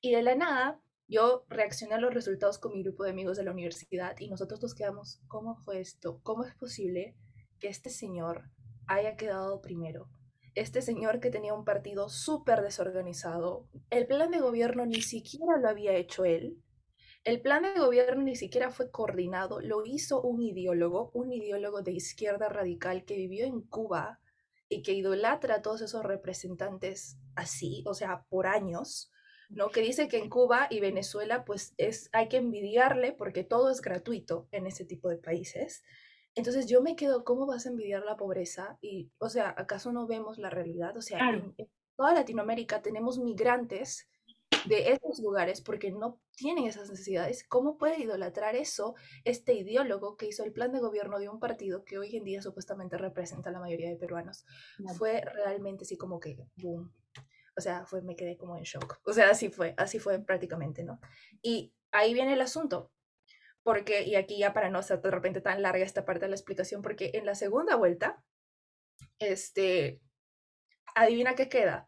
Y 0.00 0.12
de 0.12 0.22
la 0.22 0.34
nada, 0.34 0.80
yo 1.08 1.44
reaccioné 1.48 1.94
a 1.94 2.00
los 2.00 2.12
resultados 2.12 2.58
con 2.58 2.72
mi 2.72 2.82
grupo 2.82 3.04
de 3.04 3.10
amigos 3.10 3.36
de 3.36 3.44
la 3.44 3.52
universidad 3.52 4.18
y 4.18 4.28
nosotros 4.28 4.60
nos 4.60 4.74
quedamos, 4.74 5.20
¿cómo 5.28 5.56
fue 5.56 5.80
esto? 5.80 6.20
¿Cómo 6.22 6.44
es 6.44 6.54
posible 6.54 7.14
que 7.60 7.68
este 7.68 7.90
señor 7.90 8.50
haya 8.88 9.16
quedado 9.16 9.60
primero? 9.60 10.08
Este 10.54 10.82
señor 10.82 11.20
que 11.20 11.30
tenía 11.30 11.54
un 11.54 11.64
partido 11.64 12.08
súper 12.08 12.62
desorganizado, 12.62 13.68
el 13.90 14.06
plan 14.06 14.30
de 14.30 14.40
gobierno 14.40 14.86
ni 14.86 15.02
siquiera 15.02 15.58
lo 15.58 15.68
había 15.68 15.94
hecho 15.94 16.24
él. 16.24 16.60
El 17.24 17.40
plan 17.40 17.62
de 17.62 17.78
gobierno 17.78 18.22
ni 18.22 18.36
siquiera 18.36 18.70
fue 18.70 18.90
coordinado, 18.90 19.60
lo 19.60 19.84
hizo 19.84 20.22
un 20.22 20.42
ideólogo, 20.42 21.10
un 21.12 21.32
ideólogo 21.32 21.82
de 21.82 21.92
izquierda 21.92 22.48
radical 22.48 23.04
que 23.04 23.16
vivió 23.16 23.44
en 23.44 23.60
Cuba, 23.62 24.20
y 24.68 24.82
que 24.82 24.92
idolatra 24.92 25.56
a 25.56 25.62
todos 25.62 25.80
esos 25.80 26.04
representantes 26.04 27.18
así, 27.34 27.84
o 27.86 27.94
sea, 27.94 28.24
por 28.28 28.46
años, 28.46 29.12
¿no? 29.48 29.70
Que 29.70 29.80
dice 29.80 30.08
que 30.08 30.18
en 30.18 30.28
Cuba 30.28 30.66
y 30.70 30.80
Venezuela, 30.80 31.44
pues 31.44 31.74
es, 31.76 32.08
hay 32.12 32.28
que 32.28 32.38
envidiarle 32.38 33.12
porque 33.12 33.44
todo 33.44 33.70
es 33.70 33.80
gratuito 33.80 34.48
en 34.50 34.66
ese 34.66 34.84
tipo 34.84 35.08
de 35.08 35.18
países. 35.18 35.84
Entonces 36.34 36.66
yo 36.66 36.82
me 36.82 36.96
quedo, 36.96 37.24
¿cómo 37.24 37.46
vas 37.46 37.66
a 37.66 37.70
envidiar 37.70 38.04
la 38.04 38.16
pobreza? 38.16 38.78
Y, 38.80 39.10
o 39.18 39.28
sea, 39.28 39.54
¿acaso 39.56 39.92
no 39.92 40.06
vemos 40.06 40.38
la 40.38 40.50
realidad? 40.50 40.96
O 40.96 41.02
sea, 41.02 41.30
en 41.30 41.54
toda 41.96 42.12
Latinoamérica 42.12 42.82
tenemos 42.82 43.18
migrantes 43.18 44.08
de 44.68 44.92
esos 44.92 45.20
lugares 45.20 45.60
porque 45.60 45.90
no 45.90 46.20
tienen 46.36 46.66
esas 46.66 46.90
necesidades, 46.90 47.44
¿cómo 47.44 47.78
puede 47.78 48.00
idolatrar 48.00 48.56
eso 48.56 48.94
este 49.24 49.54
ideólogo 49.54 50.16
que 50.16 50.26
hizo 50.26 50.44
el 50.44 50.52
plan 50.52 50.72
de 50.72 50.80
gobierno 50.80 51.18
de 51.18 51.28
un 51.28 51.38
partido 51.38 51.84
que 51.84 51.98
hoy 51.98 52.16
en 52.16 52.24
día 52.24 52.42
supuestamente 52.42 52.98
representa 52.98 53.50
a 53.50 53.52
la 53.52 53.60
mayoría 53.60 53.88
de 53.88 53.96
peruanos? 53.96 54.44
Fue 54.96 55.20
realmente 55.20 55.84
así 55.84 55.96
como 55.96 56.20
que, 56.20 56.36
boom. 56.56 56.92
O 57.56 57.60
sea, 57.60 57.86
fue, 57.86 58.02
me 58.02 58.16
quedé 58.16 58.36
como 58.36 58.56
en 58.56 58.64
shock. 58.64 59.00
O 59.04 59.12
sea, 59.12 59.30
así 59.30 59.48
fue, 59.48 59.74
así 59.78 59.98
fue 59.98 60.18
prácticamente, 60.18 60.84
¿no? 60.84 61.00
Y 61.40 61.72
ahí 61.90 62.12
viene 62.12 62.34
el 62.34 62.40
asunto. 62.42 62.92
Porque, 63.62 64.04
y 64.04 64.14
aquí 64.14 64.38
ya 64.38 64.52
para 64.52 64.70
no 64.70 64.82
ser 64.82 65.00
de 65.00 65.10
repente 65.10 65.40
tan 65.40 65.62
larga 65.62 65.84
esta 65.84 66.04
parte 66.04 66.26
de 66.26 66.28
la 66.28 66.36
explicación, 66.36 66.82
porque 66.82 67.10
en 67.14 67.26
la 67.26 67.34
segunda 67.34 67.74
vuelta, 67.74 68.22
este, 69.18 70.00
adivina 70.94 71.34
qué 71.34 71.48
queda 71.48 71.86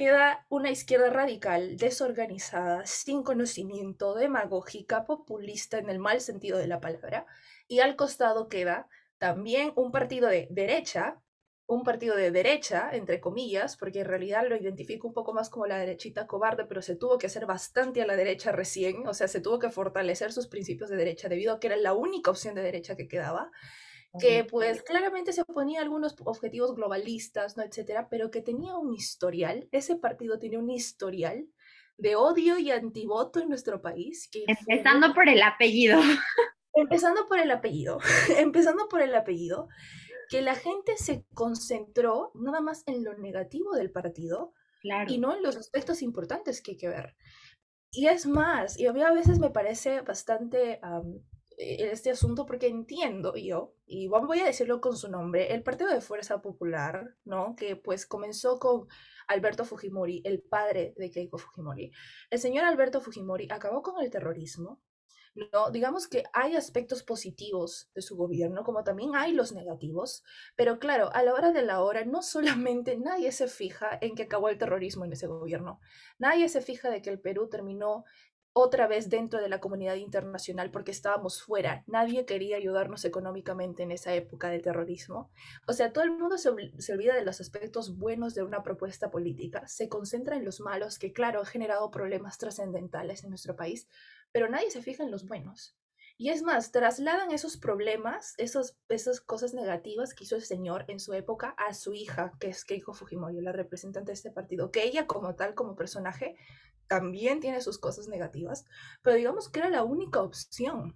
queda 0.00 0.46
una 0.48 0.70
izquierda 0.70 1.10
radical, 1.10 1.76
desorganizada, 1.76 2.86
sin 2.86 3.22
conocimiento, 3.22 4.14
demagógica, 4.14 5.04
populista 5.04 5.76
en 5.76 5.90
el 5.90 5.98
mal 5.98 6.22
sentido 6.22 6.56
de 6.56 6.66
la 6.66 6.80
palabra, 6.80 7.26
y 7.68 7.80
al 7.80 7.96
costado 7.96 8.48
queda 8.48 8.88
también 9.18 9.74
un 9.76 9.92
partido 9.92 10.30
de 10.30 10.48
derecha, 10.50 11.20
un 11.66 11.82
partido 11.82 12.16
de 12.16 12.30
derecha, 12.30 12.88
entre 12.94 13.20
comillas, 13.20 13.76
porque 13.76 14.00
en 14.00 14.06
realidad 14.06 14.46
lo 14.48 14.56
identifico 14.56 15.06
un 15.06 15.12
poco 15.12 15.34
más 15.34 15.50
como 15.50 15.66
la 15.66 15.76
derechita 15.76 16.26
cobarde, 16.26 16.64
pero 16.64 16.80
se 16.80 16.96
tuvo 16.96 17.18
que 17.18 17.26
hacer 17.26 17.44
bastante 17.44 18.00
a 18.00 18.06
la 18.06 18.16
derecha 18.16 18.52
recién, 18.52 19.06
o 19.06 19.12
sea, 19.12 19.28
se 19.28 19.42
tuvo 19.42 19.58
que 19.58 19.68
fortalecer 19.68 20.32
sus 20.32 20.46
principios 20.46 20.88
de 20.88 20.96
derecha 20.96 21.28
debido 21.28 21.52
a 21.52 21.60
que 21.60 21.66
era 21.66 21.76
la 21.76 21.92
única 21.92 22.30
opción 22.30 22.54
de 22.54 22.62
derecha 22.62 22.96
que 22.96 23.06
quedaba 23.06 23.52
que 24.18 24.44
pues 24.44 24.82
claramente 24.82 25.32
se 25.32 25.42
oponía 25.42 25.80
a 25.80 25.82
algunos 25.82 26.16
objetivos 26.24 26.74
globalistas, 26.74 27.56
¿no? 27.56 27.62
etcétera, 27.62 28.08
pero 28.10 28.30
que 28.30 28.42
tenía 28.42 28.76
un 28.76 28.92
historial, 28.92 29.68
ese 29.70 29.96
partido 29.96 30.38
tiene 30.38 30.58
un 30.58 30.70
historial 30.70 31.46
de 31.96 32.16
odio 32.16 32.58
y 32.58 32.70
antivoto 32.70 33.40
en 33.40 33.48
nuestro 33.48 33.80
país. 33.80 34.28
Que 34.32 34.44
empezando 34.46 35.14
por 35.14 35.28
el 35.28 35.42
apellido. 35.42 36.00
Empezando 36.72 37.28
por 37.28 37.38
el 37.38 37.50
apellido, 37.50 37.98
empezando 38.38 38.88
por 38.88 39.02
el 39.02 39.14
apellido, 39.14 39.68
que 40.28 40.40
la 40.40 40.54
gente 40.54 40.96
se 40.96 41.24
concentró 41.34 42.30
nada 42.34 42.60
más 42.60 42.84
en 42.86 43.04
lo 43.04 43.16
negativo 43.18 43.74
del 43.74 43.90
partido 43.90 44.54
y 45.08 45.18
no 45.18 45.36
en 45.36 45.42
los 45.42 45.56
aspectos 45.56 46.02
importantes 46.02 46.62
que 46.62 46.72
hay 46.72 46.76
que 46.76 46.88
ver. 46.88 47.16
Y 47.92 48.06
es 48.06 48.26
más, 48.26 48.78
y 48.78 48.86
a 48.86 48.92
mí 48.92 49.02
a 49.02 49.12
veces 49.12 49.40
me 49.40 49.50
parece 49.50 50.00
bastante 50.02 50.74
eh, 50.74 50.80
este 51.56 52.10
asunto 52.10 52.46
porque 52.46 52.68
entiendo 52.68 53.34
yo, 53.36 53.74
y 53.86 54.08
voy 54.08 54.40
a 54.40 54.46
decirlo 54.46 54.80
con 54.80 54.96
su 54.96 55.10
nombre, 55.10 55.52
el 55.52 55.62
Partido 55.62 55.90
de 55.90 56.00
Fuerza 56.00 56.40
Popular, 56.40 57.16
¿no? 57.24 57.54
Que 57.56 57.76
pues 57.76 58.06
comenzó 58.06 58.58
con 58.58 58.88
Alberto 59.28 59.64
Fujimori, 59.64 60.22
el 60.24 60.42
padre 60.42 60.94
de 60.96 61.10
Keiko 61.10 61.38
Fujimori. 61.38 61.92
El 62.30 62.38
señor 62.38 62.64
Alberto 62.64 63.00
Fujimori 63.00 63.48
acabó 63.50 63.82
con 63.82 64.02
el 64.02 64.10
terrorismo, 64.10 64.80
¿no? 65.52 65.70
Digamos 65.70 66.08
que 66.08 66.24
hay 66.32 66.56
aspectos 66.56 67.02
positivos 67.04 67.90
de 67.94 68.02
su 68.02 68.16
gobierno, 68.16 68.64
como 68.64 68.82
también 68.82 69.14
hay 69.14 69.32
los 69.32 69.52
negativos, 69.52 70.24
pero 70.56 70.78
claro, 70.78 71.10
a 71.12 71.22
la 71.22 71.34
hora 71.34 71.52
de 71.52 71.62
la 71.62 71.82
hora, 71.82 72.04
no 72.04 72.22
solamente 72.22 72.96
nadie 72.96 73.30
se 73.30 73.46
fija 73.46 73.96
en 74.00 74.14
que 74.14 74.24
acabó 74.24 74.48
el 74.48 74.58
terrorismo 74.58 75.04
en 75.04 75.12
ese 75.12 75.28
gobierno, 75.28 75.80
nadie 76.18 76.48
se 76.48 76.60
fija 76.60 76.90
de 76.90 77.00
que 77.00 77.10
el 77.10 77.20
Perú 77.20 77.48
terminó 77.48 78.04
otra 78.52 78.86
vez 78.88 79.08
dentro 79.08 79.40
de 79.40 79.48
la 79.48 79.60
comunidad 79.60 79.94
internacional 79.94 80.70
porque 80.70 80.90
estábamos 80.90 81.42
fuera. 81.42 81.84
Nadie 81.86 82.24
quería 82.24 82.56
ayudarnos 82.56 83.04
económicamente 83.04 83.82
en 83.82 83.92
esa 83.92 84.14
época 84.14 84.48
de 84.50 84.58
terrorismo. 84.58 85.30
O 85.66 85.72
sea, 85.72 85.92
todo 85.92 86.04
el 86.04 86.10
mundo 86.10 86.36
se, 86.36 86.48
olvida 86.48 87.14
de 87.14 87.24
los 87.24 87.40
aspectos 87.40 87.96
buenos 87.96 88.34
de 88.34 88.42
una 88.42 88.62
propuesta 88.62 89.10
política, 89.10 89.66
se 89.68 89.88
concentra 89.88 90.36
en 90.36 90.44
los 90.44 90.60
malos 90.60 90.98
que, 90.98 91.12
claro, 91.12 91.40
han 91.40 91.46
generado 91.46 91.90
problemas 91.90 92.38
trascendentales 92.38 93.24
en 93.24 93.30
nuestro 93.30 93.56
país, 93.56 93.88
pero 94.32 94.48
nadie 94.48 94.70
se 94.70 94.82
fija 94.82 95.04
en 95.04 95.10
los 95.10 95.26
buenos. 95.26 95.76
Y 96.20 96.28
es 96.28 96.42
más, 96.42 96.70
trasladan 96.70 97.30
esos 97.30 97.56
problemas, 97.56 98.34
esos, 98.36 98.76
esas 98.90 99.22
cosas 99.22 99.54
negativas 99.54 100.12
que 100.12 100.24
hizo 100.24 100.36
el 100.36 100.42
señor 100.42 100.84
en 100.88 101.00
su 101.00 101.14
época 101.14 101.54
a 101.56 101.72
su 101.72 101.94
hija, 101.94 102.34
que 102.38 102.48
es 102.48 102.66
Keiko 102.66 102.92
Fujimori, 102.92 103.40
la 103.40 103.52
representante 103.52 104.10
de 104.10 104.16
este 104.16 104.30
partido, 104.30 104.70
que 104.70 104.84
ella 104.84 105.06
como 105.06 105.34
tal, 105.34 105.54
como 105.54 105.76
personaje, 105.76 106.36
también 106.88 107.40
tiene 107.40 107.62
sus 107.62 107.78
cosas 107.78 108.06
negativas, 108.06 108.66
pero 109.00 109.16
digamos 109.16 109.48
que 109.48 109.60
era 109.60 109.70
la 109.70 109.82
única 109.82 110.20
opción. 110.20 110.94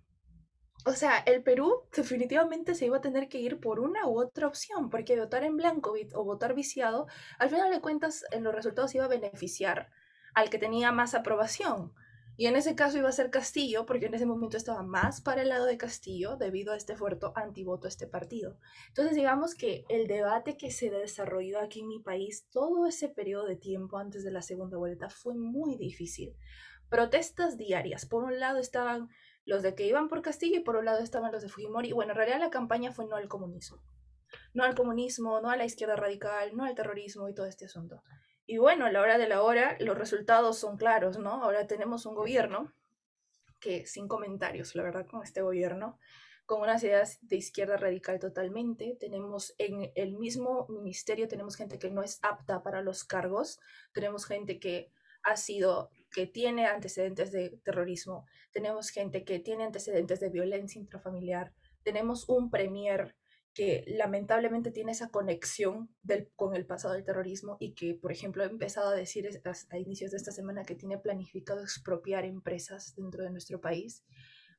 O 0.85 0.93
sea, 0.93 1.17
el 1.21 1.43
Perú 1.43 1.89
definitivamente 1.97 2.75
se 2.75 2.85
iba 2.85 2.99
a 2.99 3.01
tener 3.01 3.31
que 3.31 3.41
ir 3.41 3.61
por 3.61 3.81
una 3.81 4.07
u 4.07 4.21
otra 4.21 4.47
opción, 4.47 4.91
porque 4.91 5.19
votar 5.19 5.43
en 5.43 5.57
blanco 5.57 5.95
o 6.13 6.25
votar 6.25 6.55
viciado, 6.55 7.07
al 7.39 7.49
final 7.49 7.71
de 7.71 7.81
cuentas, 7.81 8.27
en 8.31 8.45
los 8.45 8.55
resultados 8.55 8.95
iba 8.95 9.07
a 9.07 9.09
beneficiar 9.09 9.89
al 10.35 10.51
que 10.51 10.59
tenía 10.59 10.93
más 10.93 11.15
aprobación. 11.15 11.95
Y 12.37 12.47
en 12.47 12.57
ese 12.57 12.75
caso 12.75 12.99
iba 12.99 13.09
a 13.09 13.13
ser 13.13 13.31
Castillo, 13.31 13.87
porque 13.87 14.07
en 14.07 14.15
ese 14.15 14.27
momento 14.27 14.57
estaba 14.57 14.83
más 14.83 15.21
para 15.21 15.43
el 15.43 15.51
lado 15.51 15.67
de 15.67 15.79
Castillo 15.79 16.37
debido 16.37 16.73
a 16.73 16.77
este 16.77 16.97
fuerte 16.97 17.27
antivoto 17.37 17.87
a 17.87 17.91
este 17.91 18.09
partido. 18.09 18.59
Entonces 18.89 19.15
digamos 19.15 19.55
que 19.55 19.85
el 19.89 20.09
debate 20.09 20.57
que 20.57 20.73
se 20.73 20.91
desarrolló 20.91 21.61
aquí 21.61 21.81
en 21.81 21.89
mi 21.89 22.01
país 22.01 22.49
todo 22.51 22.87
ese 22.87 23.09
periodo 23.09 23.47
de 23.47 23.57
tiempo 23.57 23.99
antes 23.99 24.25
de 24.25 24.33
la 24.33 24.43
segunda 24.43 24.77
vuelta 24.77 25.09
fue 25.09 25.35
muy 25.35 25.77
difícil. 25.77 26.35
Protestas 26.89 27.57
diarias. 27.57 28.05
Por 28.05 28.25
un 28.25 28.41
lado 28.41 28.59
estaban 28.59 29.09
los 29.45 29.63
de 29.63 29.75
que 29.75 29.87
iban 29.87 30.09
por 30.09 30.23
Castillo 30.23 30.59
y 30.59 30.65
por 30.65 30.77
un 30.77 30.87
lado 30.87 31.01
estaban 31.03 31.31
los 31.31 31.43
de 31.43 31.49
Fujimori. 31.49 31.93
Bueno, 31.93 32.13
en 32.13 32.17
realidad 32.17 32.41
la 32.41 32.51
campaña 32.51 32.93
fue 32.93 33.07
no 33.07 33.17
al 33.17 33.29
comunismo. 33.29 33.79
No 34.53 34.65
al 34.65 34.75
comunismo, 34.75 35.41
no 35.41 35.51
a 35.51 35.57
la 35.57 35.65
izquierda 35.65 35.97
radical, 35.97 36.57
no 36.57 36.65
al 36.65 36.75
terrorismo 36.75 37.29
y 37.29 37.35
todo 37.35 37.47
este 37.47 37.67
asunto. 37.67 38.03
Y 38.47 38.59
bueno, 38.59 38.87
a 38.87 38.93
la 38.93 39.01
hora 39.01 39.17
de 39.17 39.29
la 39.29 39.43
hora, 39.43 39.77
los 39.81 39.97
resultados 39.97 40.59
son 40.59 40.77
claros, 40.77 41.19
¿no? 41.19 41.43
Ahora 41.43 41.67
tenemos 41.67 42.05
un 42.05 42.15
gobierno 42.15 42.73
que, 43.59 43.87
sin 43.87 44.07
comentarios, 44.07 44.75
la 44.75 44.83
verdad, 44.83 45.07
con 45.07 45.23
este 45.23 45.41
gobierno, 45.41 45.99
con 46.45 46.61
unas 46.61 46.83
ideas 46.85 47.19
de 47.23 47.37
izquierda 47.37 47.79
radical 47.79 48.19
totalmente. 48.19 48.97
Tenemos 49.01 49.55
en 49.57 49.91
el 49.95 50.19
mismo 50.19 50.67
ministerio, 50.69 51.27
tenemos 51.27 51.57
gente 51.57 51.79
que 51.79 51.91
no 51.91 52.03
es 52.03 52.19
apta 52.23 52.63
para 52.63 52.83
los 52.83 53.05
cargos, 53.05 53.61
tenemos 53.93 54.27
gente 54.27 54.59
que 54.59 54.91
ha 55.23 55.37
sido, 55.37 55.91
que 56.13 56.27
tiene 56.27 56.67
antecedentes 56.67 57.33
de 57.33 57.59
terrorismo, 57.65 58.27
tenemos 58.53 58.91
gente 58.91 59.25
que 59.25 59.39
tiene 59.39 59.65
antecedentes 59.65 60.21
de 60.21 60.29
violencia 60.29 60.79
intrafamiliar, 60.79 61.55
tenemos 61.83 62.29
un 62.29 62.51
premier 62.51 63.17
que 63.55 63.85
lamentablemente 63.87 64.73
tiene 64.73 64.93
esa 64.93 65.11
conexión 65.11 65.89
del, 66.03 66.29
con 66.35 66.57
el 66.57 66.67
pasado 66.67 66.95
del 66.95 67.05
terrorismo 67.05 67.57
y 67.61 67.75
que, 67.75 67.95
por 67.95 68.11
ejemplo, 68.11 68.43
ha 68.43 68.47
empezado 68.47 68.89
a 68.91 68.95
decir 68.95 69.29
a, 69.71 69.79
inicios 69.79 70.11
de 70.11 70.17
esta 70.17 70.33
semana 70.33 70.65
que 70.65 70.75
tiene 70.75 70.99
planificado 70.99 71.63
expropiar 71.63 72.25
empresas 72.25 72.95
dentro 72.97 73.23
de 73.23 73.31
nuestro 73.31 73.61
país. 73.61 74.05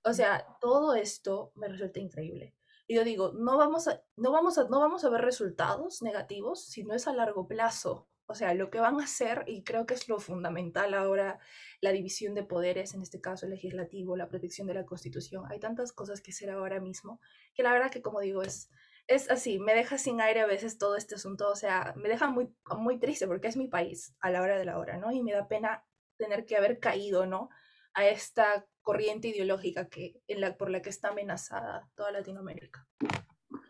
O 0.04 0.14
sea, 0.14 0.48
todo 0.62 0.96
esto 0.96 1.52
me 1.56 1.68
resulta 1.68 2.00
increíble. 2.00 2.56
Y 2.88 2.96
yo 2.96 3.04
digo, 3.04 3.34
no 3.34 3.58
vamos 3.58 3.88
a, 3.90 4.02
no 4.16 4.32
vamos 4.32 4.58
a, 4.58 4.70
no 4.70 4.80
vamos 4.80 5.04
a 5.04 5.10
ver 5.10 5.22
resultados 5.22 6.02
negativos 6.02 6.64
si 6.66 6.84
no 6.84 6.94
es 6.94 7.08
a 7.08 7.14
largo 7.14 7.48
plazo. 7.48 8.08
O 8.28 8.34
sea, 8.34 8.54
lo 8.54 8.72
que 8.72 8.80
van 8.80 9.00
a 9.00 9.04
hacer, 9.04 9.44
y 9.46 9.64
creo 9.64 9.86
que 9.86 9.94
es 9.94 10.08
lo 10.08 10.20
fundamental 10.20 10.94
ahora, 10.94 11.40
la 11.82 11.92
división 11.92 12.34
de 12.34 12.44
poderes, 12.44 12.96
en 12.96 13.02
este 13.02 13.22
caso 13.22 13.46
el 13.46 13.52
legislativo, 13.52 14.16
la 14.16 14.30
protección 14.30 14.68
de 14.68 14.74
la 14.74 14.86
constitución. 14.86 15.44
Hay 15.50 15.60
tantas 15.60 15.92
cosas 15.92 16.22
que 16.22 16.32
hacer 16.32 16.50
ahora 16.50 16.80
mismo, 16.80 17.20
que 17.54 17.62
la 17.62 17.72
verdad 17.72 17.92
que 17.92 18.02
como 18.02 18.22
digo, 18.22 18.42
es, 18.42 18.72
es 19.08 19.30
así, 19.30 19.60
me 19.60 19.74
deja 19.74 19.98
sin 19.98 20.22
aire 20.22 20.42
a 20.42 20.48
veces 20.48 20.78
todo 20.78 20.96
este 20.96 21.16
asunto, 21.16 21.50
o 21.50 21.56
sea, 21.56 21.94
me 21.96 22.10
deja 22.10 22.28
muy, 22.28 22.50
muy 22.78 23.00
triste 23.00 23.28
porque 23.28 23.48
es 23.48 23.58
mi 23.58 23.68
país 23.68 24.16
a 24.20 24.30
la 24.32 24.42
hora 24.42 24.58
de 24.58 24.66
la 24.66 24.80
hora, 24.80 24.98
¿no? 24.98 25.12
Y 25.12 25.22
me 25.22 25.34
da 25.34 25.48
pena 25.48 25.84
tener 26.18 26.46
que 26.46 26.58
haber 26.58 26.80
caído, 26.80 27.26
¿no? 27.26 27.50
A 27.94 28.08
esta 28.08 28.66
corriente 28.82 29.28
ideológica 29.28 29.90
que, 29.90 30.16
en 30.28 30.42
la, 30.42 30.58
por 30.58 30.70
la 30.70 30.82
que 30.82 30.90
está 30.90 31.10
amenazada 31.10 31.90
toda 31.96 32.12
Latinoamérica. 32.12 32.88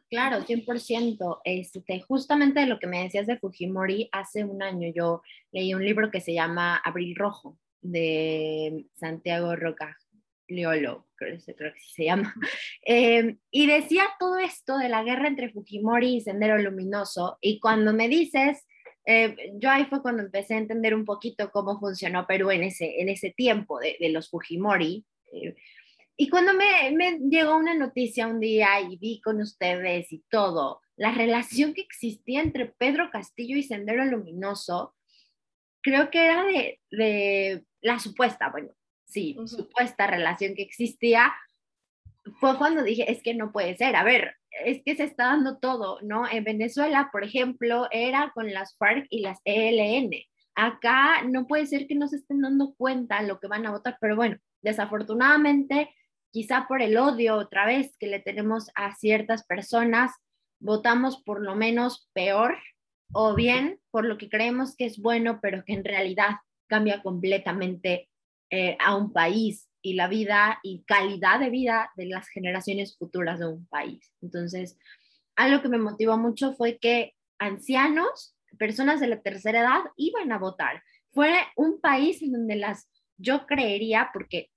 Claro, 0.10 0.44
100%. 0.46 1.42
Este, 1.44 2.02
justamente 2.08 2.66
lo 2.66 2.80
que 2.80 2.88
me 2.88 3.04
decías 3.04 3.28
de 3.28 3.38
Fujimori, 3.38 4.10
hace 4.12 4.44
un 4.44 4.62
año 4.62 4.90
yo 4.96 5.22
leí 5.52 5.74
un 5.74 5.84
libro 5.84 6.12
que 6.12 6.22
se 6.22 6.34
llama 6.34 6.78
Abril 6.78 7.16
Rojo 7.16 7.58
de 7.82 8.88
Santiago 8.94 9.56
Roca 9.56 9.98
Leolo, 10.48 11.08
creo, 11.16 11.38
que 11.38 11.74
se 11.80 12.06
llama. 12.06 12.34
Em, 12.82 13.38
y 13.52 13.68
decía 13.68 14.04
todo 14.20 14.38
esto 14.38 14.78
de 14.78 14.90
la 14.90 15.04
guerra 15.04 15.28
entre 15.28 15.52
Fujimori 15.52 16.18
y 16.18 16.22
Sendero 16.22 16.58
Luminoso. 16.58 17.38
Y 17.42 17.60
cuando 17.60 17.94
me 17.94 18.08
dices, 18.08 18.66
eh, 19.06 19.54
yo 19.56 19.70
ahí 19.70 19.86
fue 19.86 20.02
cuando 20.02 20.24
empecé 20.24 20.56
a 20.56 20.60
entender 20.60 20.94
un 20.96 21.06
poquito 21.06 21.52
cómo 21.52 21.80
funcionó 21.80 22.26
Perú 22.28 22.52
en 22.52 22.64
ese, 22.64 23.02
en 23.02 23.10
ese 23.10 23.32
tiempo 23.32 23.80
de, 23.80 23.98
de 24.00 24.10
los 24.10 24.30
Fujimori. 24.30 25.06
Eh, 25.32 25.56
y 26.18 26.30
cuando 26.30 26.54
me, 26.54 26.92
me, 26.92 27.20
llegó 27.30 27.58
una 27.58 27.74
noticia 27.74 28.28
un 28.28 28.40
día 28.40 28.80
y 28.82 28.98
vi 28.98 29.20
con 29.22 29.42
ustedes 29.42 30.12
y 30.14 30.24
todo, 30.30 30.82
la 30.96 31.12
relación 31.12 31.74
que 31.74 31.82
existía 31.82 32.42
entre 32.42 32.68
Pedro 32.68 33.10
Castillo 33.12 33.58
y 33.58 33.64
Sendero 33.64 34.06
Luminoso, 34.06 34.96
creo 35.82 36.10
que 36.10 36.26
era 36.26 36.44
de, 36.46 36.80
de 36.90 37.66
la 37.82 38.00
supuesta, 38.00 38.50
bueno, 38.50 38.74
sí, 39.16 39.38
supuesta 39.46 40.08
relación 40.08 40.56
que 40.56 40.64
existía, 40.64 41.34
fue 42.42 42.58
cuando 42.58 42.84
dije, 42.84 43.10
es 43.10 43.24
que 43.24 43.34
no 43.34 43.54
puede 43.54 43.78
ser, 43.78 43.96
a 43.96 44.04
ver, 44.04 44.36
es 44.66 44.82
que 44.84 44.96
se 44.96 45.04
está 45.06 45.28
dando 45.28 45.58
todo, 45.58 46.00
¿no? 46.02 46.30
En 46.30 46.44
Venezuela, 46.44 47.10
por 47.14 47.24
ejemplo, 47.24 47.88
era 47.92 48.32
con 48.34 48.52
las 48.54 48.76
FARC 48.78 49.08
y 49.10 49.22
las 49.22 49.40
ELN. 49.46 50.12
Acá 50.56 51.24
no 51.24 51.48
puede 51.48 51.66
ser 51.66 51.88
que 51.88 51.96
no 51.96 52.08
se 52.10 52.18
estén 52.18 52.42
dando 52.42 52.74
cuenta 52.76 53.22
lo 53.22 53.40
que 53.40 53.48
van 53.48 53.66
a 53.66 53.72
votar, 53.72 53.98
pero 54.02 54.18
bueno, 54.18 54.38
desafortunadamente 54.62 55.94
quizá 56.32 56.68
por 56.68 56.82
el 56.82 56.98
odio 56.98 57.36
otra 57.36 57.66
vez 57.66 57.96
que 57.98 58.08
le 58.08 58.20
tenemos 58.20 58.70
a 58.76 58.94
ciertas 58.96 59.46
personas, 59.46 60.12
votamos 60.60 61.24
por 61.24 61.42
lo 61.42 61.56
menos 61.56 62.10
peor 62.12 62.58
o 63.14 63.34
bien 63.34 63.80
por 63.92 64.06
lo 64.06 64.18
que 64.18 64.28
creemos 64.28 64.76
que 64.76 64.86
es 64.86 64.98
bueno, 65.00 65.40
pero 65.42 65.64
que 65.64 65.74
en 65.74 65.86
realidad 65.86 66.32
cambia 66.68 67.02
completamente 67.02 68.10
eh, 68.50 68.78
a 68.80 68.96
un 68.96 69.12
país 69.12 69.68
y 69.82 69.94
la 69.94 70.08
vida 70.08 70.60
y 70.64 70.84
calidad 70.84 71.40
de 71.40 71.50
vida 71.50 71.92
de 71.96 72.08
las 72.08 72.28
generaciones 72.30 72.98
futuras 72.98 73.40
de 73.40 73.48
un 73.48 73.68
país. 73.68 74.12
Entonces, 74.22 74.78
algo 75.36 75.62
que 75.62 75.70
me 75.70 75.78
motivó 75.78 76.18
mucho 76.18 76.54
fue 76.54 76.78
que 76.78 77.14
ancianos, 77.40 78.36
personas 78.58 79.00
de 79.00 79.08
la 79.08 79.22
tercera 79.22 79.60
edad, 79.60 79.82
iban 79.98 80.32
a 80.32 80.40
votar. 80.40 80.82
Fue 81.12 81.34
un 81.56 81.80
país 81.80 82.22
en 82.22 82.32
donde 82.32 82.56
las, 82.56 82.90
yo 83.18 83.46
creería, 83.46 84.10
porque 84.14 84.50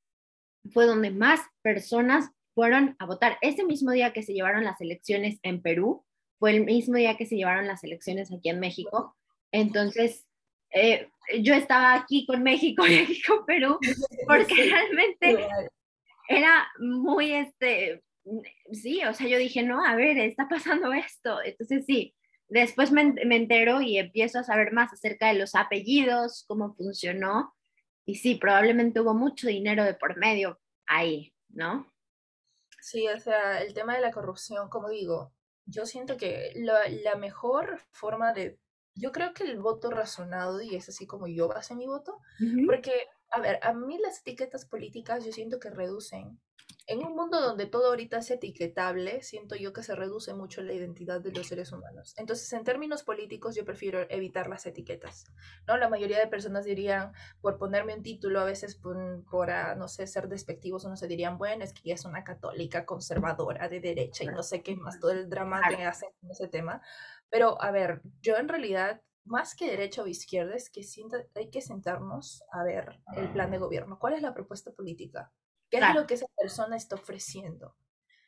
fue 0.72 0.86
donde 0.86 1.10
más 1.10 1.40
personas 1.62 2.30
fueron 2.54 2.96
a 2.98 3.06
votar. 3.06 3.38
Ese 3.40 3.64
mismo 3.64 3.92
día 3.92 4.12
que 4.12 4.22
se 4.22 4.32
llevaron 4.32 4.64
las 4.64 4.80
elecciones 4.80 5.38
en 5.42 5.62
Perú, 5.62 6.04
fue 6.38 6.52
el 6.52 6.64
mismo 6.64 6.96
día 6.96 7.16
que 7.16 7.26
se 7.26 7.36
llevaron 7.36 7.66
las 7.66 7.82
elecciones 7.84 8.32
aquí 8.32 8.48
en 8.48 8.60
México. 8.60 9.16
Entonces, 9.52 10.27
eh, 10.72 11.08
yo 11.40 11.54
estaba 11.54 11.94
aquí 11.94 12.26
con 12.26 12.42
México, 12.42 12.82
México, 12.88 13.44
Perú, 13.46 13.78
porque 14.26 14.54
realmente 14.54 15.48
era 16.28 16.68
muy, 16.78 17.32
este, 17.32 18.02
sí, 18.72 19.02
o 19.04 19.14
sea, 19.14 19.26
yo 19.26 19.38
dije, 19.38 19.62
no, 19.62 19.84
a 19.84 19.94
ver, 19.94 20.18
está 20.18 20.48
pasando 20.48 20.92
esto. 20.92 21.42
Entonces, 21.42 21.84
sí, 21.86 22.14
después 22.48 22.92
me, 22.92 23.12
me 23.24 23.36
entero 23.36 23.80
y 23.80 23.98
empiezo 23.98 24.38
a 24.38 24.44
saber 24.44 24.72
más 24.72 24.92
acerca 24.92 25.28
de 25.28 25.38
los 25.38 25.54
apellidos, 25.54 26.44
cómo 26.46 26.74
funcionó. 26.74 27.54
Y 28.04 28.16
sí, 28.16 28.36
probablemente 28.36 29.00
hubo 29.00 29.14
mucho 29.14 29.48
dinero 29.48 29.84
de 29.84 29.94
por 29.94 30.16
medio 30.16 30.60
ahí, 30.86 31.32
¿no? 31.48 31.92
Sí, 32.80 33.06
o 33.08 33.18
sea, 33.20 33.60
el 33.62 33.74
tema 33.74 33.94
de 33.94 34.00
la 34.00 34.12
corrupción, 34.12 34.68
como 34.70 34.88
digo, 34.88 35.34
yo 35.66 35.84
siento 35.84 36.16
que 36.16 36.52
la, 36.54 36.88
la 36.88 37.16
mejor 37.16 37.80
forma 37.90 38.32
de... 38.32 38.58
Yo 38.98 39.12
creo 39.12 39.32
que 39.32 39.44
el 39.44 39.58
voto 39.58 39.90
razonado, 39.90 40.60
y 40.60 40.74
es 40.74 40.88
así 40.88 41.06
como 41.06 41.28
yo 41.28 41.48
basé 41.48 41.74
mi 41.74 41.86
voto, 41.86 42.18
porque, 42.66 42.92
a 43.30 43.40
ver, 43.40 43.58
a 43.62 43.72
mí 43.72 43.98
las 43.98 44.20
etiquetas 44.20 44.66
políticas 44.66 45.24
yo 45.24 45.32
siento 45.32 45.58
que 45.60 45.70
reducen 45.70 46.40
en 46.88 47.04
un 47.04 47.14
mundo 47.14 47.38
donde 47.42 47.66
todo 47.66 47.88
ahorita 47.88 48.18
es 48.18 48.30
etiquetable, 48.30 49.22
siento 49.22 49.54
yo 49.54 49.74
que 49.74 49.82
se 49.82 49.94
reduce 49.94 50.32
mucho 50.32 50.62
la 50.62 50.72
identidad 50.72 51.20
de 51.20 51.32
los 51.32 51.46
seres 51.46 51.70
humanos. 51.70 52.14
Entonces, 52.16 52.50
en 52.54 52.64
términos 52.64 53.02
políticos, 53.02 53.54
yo 53.54 53.66
prefiero 53.66 54.06
evitar 54.08 54.48
las 54.48 54.64
etiquetas. 54.64 55.26
¿no? 55.66 55.76
La 55.76 55.90
mayoría 55.90 56.18
de 56.18 56.28
personas 56.28 56.64
dirían, 56.64 57.12
por 57.42 57.58
ponerme 57.58 57.94
un 57.94 58.02
título, 58.02 58.40
a 58.40 58.44
veces 58.44 58.74
por, 58.74 58.96
por 59.30 59.50
ah, 59.50 59.74
no 59.74 59.86
sé, 59.86 60.06
ser 60.06 60.28
despectivos, 60.28 60.86
no 60.86 60.96
se 60.96 61.08
dirían, 61.08 61.36
bueno, 61.36 61.62
es 61.62 61.74
que 61.74 61.82
ella 61.84 61.94
es 61.94 62.06
una 62.06 62.24
católica 62.24 62.86
conservadora 62.86 63.68
de 63.68 63.80
derecha 63.80 64.24
y 64.24 64.28
no 64.28 64.42
sé 64.42 64.62
qué 64.62 64.74
más, 64.74 64.98
todo 64.98 65.10
el 65.10 65.28
drama 65.28 65.60
que 65.68 65.84
hacen 65.84 66.08
en 66.22 66.30
ese 66.30 66.48
tema. 66.48 66.80
Pero, 67.28 67.60
a 67.60 67.70
ver, 67.70 68.00
yo 68.22 68.38
en 68.38 68.48
realidad 68.48 69.02
más 69.26 69.54
que 69.54 69.70
derecha 69.70 70.02
o 70.02 70.06
izquierda, 70.06 70.54
es 70.56 70.70
que 70.70 70.80
hay 71.34 71.50
que 71.50 71.60
sentarnos 71.60 72.42
a 72.50 72.64
ver 72.64 72.98
el 73.14 73.30
plan 73.30 73.50
de 73.50 73.58
gobierno. 73.58 73.98
¿Cuál 73.98 74.14
es 74.14 74.22
la 74.22 74.32
propuesta 74.32 74.72
política? 74.72 75.30
¿Qué 75.70 75.78
es 75.78 75.94
lo 75.94 76.06
que 76.06 76.14
esa 76.14 76.26
persona 76.36 76.76
está 76.76 76.96
ofreciendo 76.96 77.76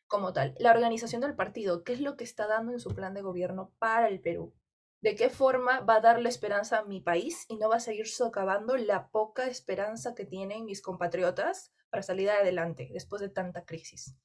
como 0.06 0.32
tal? 0.32 0.54
La 0.58 0.70
organización 0.70 1.20
del 1.20 1.34
partido, 1.34 1.84
¿qué 1.84 1.92
es 1.92 2.00
lo 2.00 2.16
que 2.16 2.24
está 2.24 2.46
dando 2.46 2.72
en 2.72 2.80
su 2.80 2.94
plan 2.94 3.14
de 3.14 3.22
gobierno 3.22 3.72
para 3.78 4.08
el 4.08 4.20
Perú? 4.20 4.54
¿De 5.00 5.14
qué 5.14 5.30
forma 5.30 5.80
va 5.80 5.96
a 5.96 6.00
darle 6.00 6.28
esperanza 6.28 6.78
a 6.78 6.84
mi 6.84 7.00
país 7.00 7.46
y 7.48 7.56
no 7.56 7.70
va 7.70 7.76
a 7.76 7.80
seguir 7.80 8.06
socavando 8.06 8.76
la 8.76 9.08
poca 9.08 9.46
esperanza 9.46 10.14
que 10.14 10.26
tienen 10.26 10.66
mis 10.66 10.82
compatriotas 10.82 11.72
para 11.88 12.02
salir 12.02 12.28
adelante 12.28 12.90
después 12.92 13.22
de 13.22 13.30
tanta 13.30 13.64
crisis? 13.64 14.16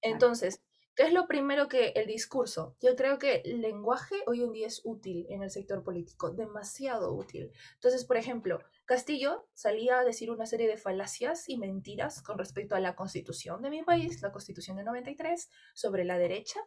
Entonces, 0.00 0.62
¿Qué 0.96 1.02
es 1.02 1.12
lo 1.12 1.26
primero 1.26 1.68
que 1.68 1.88
el 1.88 2.06
discurso? 2.06 2.74
Yo 2.80 2.96
creo 2.96 3.18
que 3.18 3.42
el 3.44 3.60
lenguaje 3.60 4.14
hoy 4.26 4.42
en 4.42 4.52
día 4.52 4.66
es 4.66 4.80
útil 4.82 5.26
en 5.28 5.42
el 5.42 5.50
sector 5.50 5.84
político, 5.84 6.30
demasiado 6.30 7.12
útil. 7.12 7.52
Entonces, 7.74 8.06
por 8.06 8.16
ejemplo, 8.16 8.60
Castillo 8.86 9.46
salía 9.52 9.98
a 9.98 10.04
decir 10.04 10.30
una 10.30 10.46
serie 10.46 10.66
de 10.66 10.78
falacias 10.78 11.50
y 11.50 11.58
mentiras 11.58 12.22
con 12.22 12.38
respecto 12.38 12.76
a 12.76 12.80
la 12.80 12.96
constitución 12.96 13.60
de 13.60 13.68
mi 13.68 13.82
país, 13.82 14.22
la 14.22 14.32
constitución 14.32 14.78
de 14.78 14.84
93, 14.84 15.50
sobre 15.74 16.04
la 16.04 16.16
derecha, 16.16 16.60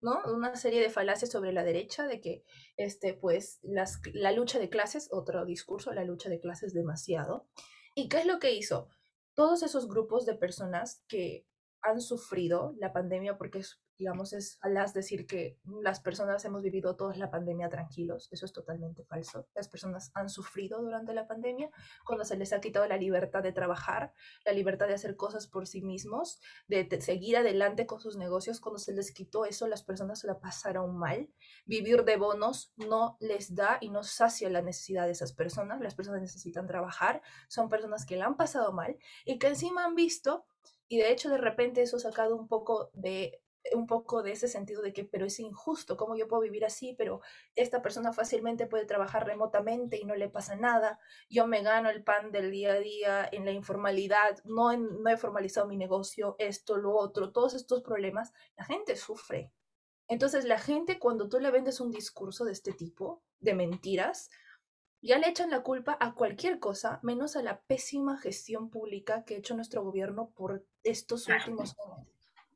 ¿no? 0.00 0.20
Una 0.26 0.56
serie 0.56 0.80
de 0.80 0.90
falacias 0.90 1.30
sobre 1.30 1.52
la 1.52 1.62
derecha, 1.62 2.08
de 2.08 2.20
que, 2.20 2.42
este, 2.76 3.14
pues, 3.14 3.60
las, 3.62 4.00
la 4.12 4.32
lucha 4.32 4.58
de 4.58 4.70
clases, 4.70 5.08
otro 5.12 5.44
discurso, 5.44 5.92
la 5.92 6.02
lucha 6.02 6.28
de 6.28 6.40
clases 6.40 6.74
demasiado. 6.74 7.46
¿Y 7.94 8.08
qué 8.08 8.18
es 8.18 8.26
lo 8.26 8.40
que 8.40 8.54
hizo? 8.54 8.88
Todos 9.34 9.62
esos 9.62 9.86
grupos 9.86 10.26
de 10.26 10.34
personas 10.34 11.04
que 11.06 11.46
han 11.82 12.00
sufrido 12.00 12.74
la 12.78 12.92
pandemia 12.92 13.36
porque 13.36 13.58
es, 13.58 13.82
digamos, 13.98 14.32
es 14.32 14.58
alas 14.62 14.94
decir 14.94 15.26
que 15.26 15.58
las 15.82 16.00
personas 16.00 16.44
hemos 16.44 16.62
vivido 16.62 16.96
todos 16.96 17.16
la 17.18 17.30
pandemia 17.30 17.68
tranquilos. 17.68 18.28
Eso 18.30 18.46
es 18.46 18.52
totalmente 18.52 19.04
falso. 19.04 19.48
Las 19.54 19.68
personas 19.68 20.10
han 20.14 20.28
sufrido 20.28 20.80
durante 20.80 21.12
la 21.12 21.26
pandemia 21.26 21.70
cuando 22.06 22.24
se 22.24 22.36
les 22.36 22.52
ha 22.52 22.60
quitado 22.60 22.86
la 22.86 22.96
libertad 22.96 23.42
de 23.42 23.52
trabajar, 23.52 24.12
la 24.44 24.52
libertad 24.52 24.86
de 24.86 24.94
hacer 24.94 25.16
cosas 25.16 25.46
por 25.48 25.66
sí 25.66 25.82
mismos, 25.82 26.40
de, 26.68 26.88
seguir 27.00 27.36
adelante 27.36 27.84
con 27.86 28.00
sus 28.00 28.16
negocios. 28.16 28.60
Cuando 28.60 28.78
se 28.78 28.92
les 28.92 29.12
quitó 29.12 29.44
eso, 29.44 29.66
las 29.66 29.82
personas 29.82 30.20
se 30.20 30.28
la 30.28 30.38
pasaron 30.38 30.96
mal. 30.96 31.28
Vivir 31.66 32.04
de 32.04 32.16
bonos 32.16 32.72
no 32.76 33.16
les 33.20 33.54
da 33.54 33.78
y 33.80 33.90
no 33.90 34.04
sacia 34.04 34.48
la 34.50 34.62
necesidad 34.62 35.06
de 35.06 35.12
esas 35.12 35.32
personas. 35.32 35.80
Las 35.80 35.96
personas 35.96 36.20
necesitan 36.20 36.66
trabajar. 36.66 37.22
Son 37.48 37.68
personas 37.68 38.06
que 38.06 38.16
la 38.16 38.26
han 38.26 38.36
pasado 38.36 38.72
mal 38.72 38.96
y 39.24 39.38
que 39.38 39.48
encima 39.48 39.84
han 39.84 39.96
visto 39.96 40.46
y 40.92 40.98
de 40.98 41.10
hecho 41.10 41.30
de 41.30 41.38
repente 41.38 41.80
eso 41.80 41.96
ha 41.96 42.00
sacado 42.00 42.36
un 42.36 42.48
poco 42.48 42.90
de 42.92 43.40
un 43.72 43.86
poco 43.86 44.22
de 44.22 44.32
ese 44.32 44.46
sentido 44.46 44.82
de 44.82 44.92
que, 44.92 45.06
pero 45.06 45.24
es 45.24 45.40
injusto, 45.40 45.96
¿cómo 45.96 46.16
yo 46.16 46.28
puedo 46.28 46.42
vivir 46.42 46.66
así? 46.66 46.94
Pero 46.98 47.22
esta 47.54 47.80
persona 47.80 48.12
fácilmente 48.12 48.66
puede 48.66 48.84
trabajar 48.84 49.26
remotamente 49.26 49.96
y 49.96 50.04
no 50.04 50.16
le 50.16 50.28
pasa 50.28 50.54
nada. 50.54 50.98
Yo 51.30 51.46
me 51.46 51.62
gano 51.62 51.88
el 51.88 52.04
pan 52.04 52.30
del 52.30 52.50
día 52.50 52.74
a 52.74 52.78
día 52.78 53.26
en 53.32 53.46
la 53.46 53.52
informalidad, 53.52 54.36
no, 54.44 54.76
no 54.76 55.08
he 55.08 55.16
formalizado 55.16 55.66
mi 55.66 55.78
negocio, 55.78 56.36
esto, 56.38 56.76
lo 56.76 56.94
otro, 56.94 57.32
todos 57.32 57.54
estos 57.54 57.82
problemas, 57.82 58.34
la 58.58 58.66
gente 58.66 58.94
sufre. 58.94 59.50
Entonces 60.08 60.44
la 60.44 60.58
gente 60.58 60.98
cuando 60.98 61.30
tú 61.30 61.40
le 61.40 61.50
vendes 61.50 61.80
un 61.80 61.90
discurso 61.90 62.44
de 62.44 62.52
este 62.52 62.74
tipo, 62.74 63.22
de 63.40 63.54
mentiras, 63.54 64.28
ya 65.02 65.18
le 65.18 65.28
echan 65.28 65.50
la 65.50 65.62
culpa 65.62 65.96
a 66.00 66.14
cualquier 66.14 66.58
cosa, 66.58 67.00
menos 67.02 67.36
a 67.36 67.42
la 67.42 67.60
pésima 67.60 68.18
gestión 68.18 68.70
pública 68.70 69.24
que 69.24 69.34
ha 69.34 69.38
hecho 69.38 69.56
nuestro 69.56 69.82
gobierno 69.82 70.30
por 70.30 70.64
estos 70.84 71.28
últimos 71.28 71.76
años. 71.78 72.08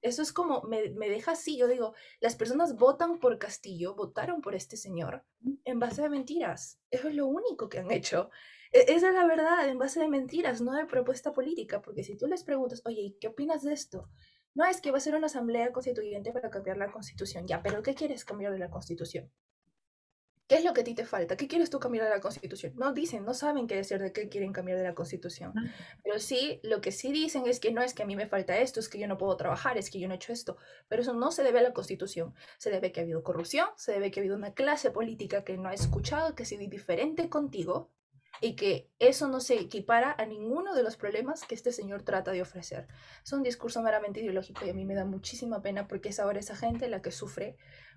Eso 0.02 0.22
es 0.22 0.32
como, 0.32 0.62
me, 0.62 0.90
me, 0.90 1.09
deja 1.09 1.32
así, 1.32 1.59
yo 1.59 1.66
digo, 1.66 1.94
las 2.20 2.37
personas 2.37 2.76
votan 2.76 3.18
por 3.18 3.38
Castillo, 3.38 3.96
votaron 3.96 4.40
por 4.40 4.54
este 4.54 4.76
señor 4.76 5.24
en 5.64 5.80
base 5.80 6.04
a 6.04 6.09
mentiras. 6.09 6.78
Eso 6.90 7.09
es 7.09 7.14
lo 7.16 7.26
único 7.26 7.68
que 7.68 7.80
han 7.80 7.90
hecho. 7.90 8.30
E, 8.72 8.92
esa 8.94 9.09
es 9.09 9.14
la 9.14 9.26
verdad, 9.26 9.68
en 9.68 9.78
base 9.78 9.98
de 9.98 10.09
mentiras, 10.09 10.61
no 10.61 10.74
de 10.74 10.87
propuesta 10.87 11.32
política, 11.32 11.82
porque 11.82 12.04
si 12.04 12.16
tú 12.16 12.28
les 12.28 12.44
preguntas, 12.44 12.82
oye, 12.85 13.16
¿qué 13.20 13.26
opinas 13.26 13.64
de 13.64 13.72
esto? 13.72 14.09
No, 14.54 14.64
es 14.64 14.80
que 14.80 14.92
va 14.92 14.98
a 14.98 15.00
ser 15.00 15.16
una 15.16 15.26
asamblea 15.26 15.72
constituyente 15.72 16.32
para 16.32 16.50
cambiar 16.50 16.76
la 16.76 16.92
constitución. 16.92 17.46
Ya, 17.46 17.62
pero 17.62 17.82
¿qué 17.82 17.94
quieres 17.94 18.24
cambiar 18.24 18.52
de 18.52 18.59
la 18.61 18.70
constitución? 18.70 19.32
¿Qué 20.48 20.54
es 20.56 20.64
lo 20.64 20.72
que 20.74 20.82
a 20.82 20.85
ti 20.85 20.94
te 20.94 21.04
falta? 21.04 21.37
¿Qué 21.37 21.48
quieres 21.48 21.70
tú 21.70 21.80
cambiar 21.80 22.04
de 22.04 22.11
la 22.11 22.20
Constitución? 22.20 22.72
No 22.76 22.92
dicen, 22.92 23.24
no 23.24 23.35
saben 23.35 23.66
qué 23.66 23.74
decir 23.74 23.98
de 23.98 24.12
qué 24.12 24.28
quieren 24.28 24.52
cambiar 24.52 24.78
de 24.78 24.85
la 24.85 24.94
Constitución. 24.94 25.52
Ah. 25.56 25.62
Pero 26.04 26.20
sí, 26.20 26.61
lo 26.62 26.80
que 26.80 26.92
sí 26.92 27.11
dicen 27.11 27.46
es 27.46 27.59
que 27.59 27.72
no 27.72 27.82
es 27.82 27.94
que 27.94 28.04
a 28.04 28.06
mí 28.06 28.14
me 28.14 28.28
falta 28.28 28.56
esto, 28.59 28.78
es 28.78 28.88
que 28.88 29.00
yo 29.00 29.09
no 29.09 29.18
puedo 29.18 29.37
trabajar, 29.37 29.76
es 29.76 29.90
que 29.90 29.98
yo 29.98 30.06
no 30.06 30.14
he 30.14 30.16
hecho 30.16 30.32
esto. 30.32 30.56
Pero 30.87 31.02
eso 31.02 31.14
no 31.14 31.32
se 31.32 31.42
debe 31.42 31.59
a 31.59 31.62
la 31.62 31.72
Constitución. 31.72 32.32
Se 32.59 32.70
debe 32.70 32.92
que 32.92 33.00
ha 33.00 33.02
habido 33.02 33.24
corrupción, 33.24 33.68
se 33.76 33.90
debe 33.92 34.12
que 34.12 34.20
ha 34.20 34.22
habido 34.22 34.37
una 34.37 34.54
clase 34.54 34.92
política 34.92 35.42
que 35.42 35.56
no 35.56 35.68
ha 35.68 35.74
escuchado, 35.74 36.37
que 36.37 36.44
ha 36.44 36.46
sido 36.46 36.62
indiferente 36.62 37.28
contigo 37.28 37.90
y 38.40 38.57
que 38.57 38.90
eso 38.99 39.29
no 39.29 39.40
se 39.40 39.59
equipara 39.59 40.14
a 40.18 40.27
ninguno 40.27 40.75
de 40.75 40.83
los 40.83 40.96
problemas 40.96 41.44
que 41.44 41.55
este 41.55 41.72
señor 41.72 42.03
trata 42.03 42.33
de 42.33 42.42
ofrecer. 42.42 42.87
Es 43.25 43.33
un 43.33 43.42
discurso 43.42 43.83
meramente 43.83 44.20
ideológico 44.20 44.64
y 44.64 44.70
a 44.70 44.75
mí 44.75 44.85
me 44.85 44.94
da 44.94 45.05
muchísima 45.05 45.62
pena 45.62 45.88
porque 45.88 46.11
es 46.11 46.20
ahora 46.20 46.38
esa 46.38 46.57
gente 46.57 46.88
la 46.88 47.03
que 47.03 47.12
sufre 47.12 47.57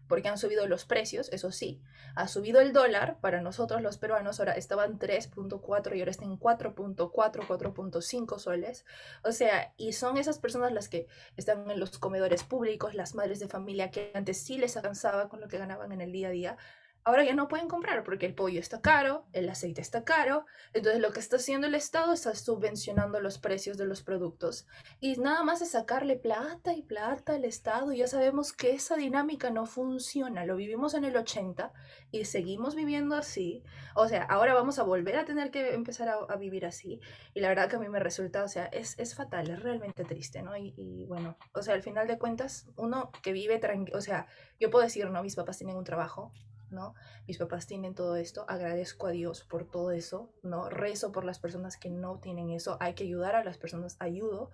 porque 0.09 0.27
han 0.27 0.37
subido 0.37 0.67
los 0.67 0.85
precios, 0.85 1.29
eso 1.31 1.51
sí, 1.51 1.81
ha 2.15 2.27
subido 2.27 2.59
el 2.59 2.73
dólar, 2.73 3.19
para 3.21 3.41
nosotros 3.41 3.81
los 3.81 3.97
peruanos 3.97 4.39
ahora 4.39 4.53
estaban 4.53 4.97
3.4 4.97 5.95
y 5.95 5.99
ahora 5.99 6.11
están 6.11 6.37
4.4, 6.37 7.13
4.5 7.13 8.39
soles, 8.39 8.85
o 9.23 9.31
sea, 9.31 9.73
y 9.77 9.93
son 9.93 10.17
esas 10.17 10.39
personas 10.39 10.73
las 10.73 10.89
que 10.89 11.07
están 11.37 11.69
en 11.69 11.79
los 11.79 11.99
comedores 11.99 12.43
públicos, 12.43 12.95
las 12.95 13.13
madres 13.13 13.39
de 13.39 13.47
familia 13.47 13.91
que 13.91 14.11
antes 14.15 14.41
sí 14.41 14.57
les 14.57 14.75
alcanzaba 14.75 15.29
con 15.29 15.41
lo 15.41 15.47
que 15.47 15.59
ganaban 15.59 15.91
en 15.91 16.01
el 16.01 16.11
día 16.11 16.29
a 16.29 16.31
día, 16.31 16.57
ahora 17.03 17.23
ya 17.23 17.33
no 17.33 17.47
pueden 17.47 17.67
comprar 17.67 18.03
porque 18.03 18.25
el 18.25 18.35
pollo 18.35 18.59
está 18.59 18.81
caro, 18.81 19.25
el 19.33 19.49
aceite 19.49 19.81
está 19.81 20.03
caro, 20.03 20.45
entonces 20.73 21.01
lo 21.01 21.11
que 21.11 21.19
está 21.19 21.37
haciendo 21.37 21.67
el 21.67 21.75
Estado 21.75 22.13
está 22.13 22.35
subvencionando 22.35 23.19
los 23.19 23.39
precios 23.39 23.77
de 23.77 23.85
los 23.85 24.03
productos 24.03 24.67
y 24.99 25.17
nada 25.17 25.43
más 25.43 25.61
es 25.61 25.71
sacarle 25.71 26.17
plata 26.17 26.73
y 26.73 26.81
plata 26.81 27.33
al 27.33 27.45
Estado, 27.45 27.91
ya 27.93 28.07
sabemos 28.07 28.53
que 28.53 28.71
esa 28.71 28.95
dinámica 28.95 29.49
no 29.49 29.65
funciona, 29.65 30.45
lo 30.45 30.55
vivimos 30.55 30.93
en 30.93 31.05
el 31.05 31.15
80 31.15 31.71
y 32.11 32.25
seguimos 32.25 32.75
viviendo 32.75 33.15
así, 33.15 33.63
o 33.95 34.07
sea, 34.07 34.23
ahora 34.23 34.53
vamos 34.53 34.79
a 34.79 34.83
volver 34.83 35.15
a 35.17 35.25
tener 35.25 35.51
que 35.51 35.73
empezar 35.73 36.09
a, 36.09 36.35
vivir 36.35 36.65
así 36.65 37.01
y 37.33 37.41
la 37.41 37.49
verdad 37.49 37.69
que 37.69 37.75
a 37.75 37.79
mí 37.79 37.89
me 37.89 37.99
resulta, 37.99 38.43
o 38.43 38.47
sea, 38.47 38.65
es, 38.65 38.97
es 38.97 39.15
fatal, 39.15 39.49
es 39.49 39.61
realmente 39.61 40.05
triste, 40.05 40.41
¿no? 40.41 40.55
Y, 40.55 40.73
y 40.77 41.05
bueno, 41.05 41.37
o 41.53 41.61
sea, 41.61 41.73
al 41.73 41.83
final 41.83 42.07
de 42.07 42.17
cuentas, 42.17 42.67
uno 42.77 43.11
que 43.21 43.33
vive 43.33 43.59
tranquilo, 43.59 43.97
o 43.97 44.01
sea, 44.01 44.27
yo 44.59 44.69
puedo 44.69 44.83
decir, 44.83 45.09
no, 45.09 45.23
mis 45.23 45.35
papás 45.35 45.57
tienen 45.57 45.75
un 45.75 45.83
trabajo, 45.83 46.31
¿no? 46.71 46.93
Mis 47.27 47.37
papás 47.37 47.67
tienen 47.67 47.95
todo 47.95 48.15
esto, 48.15 48.45
agradezco 48.47 49.07
a 49.07 49.11
Dios 49.11 49.43
por 49.43 49.69
todo 49.69 49.91
eso, 49.91 50.33
¿no? 50.43 50.69
Rezo 50.69 51.11
por 51.11 51.25
las 51.25 51.39
personas 51.39 51.77
que 51.77 51.89
no 51.89 52.19
tienen 52.19 52.49
eso, 52.49 52.77
hay 52.79 52.93
que 52.93 53.03
ayudar 53.03 53.35
a 53.35 53.43
las 53.43 53.57
personas, 53.57 53.95
ayudo, 53.99 54.51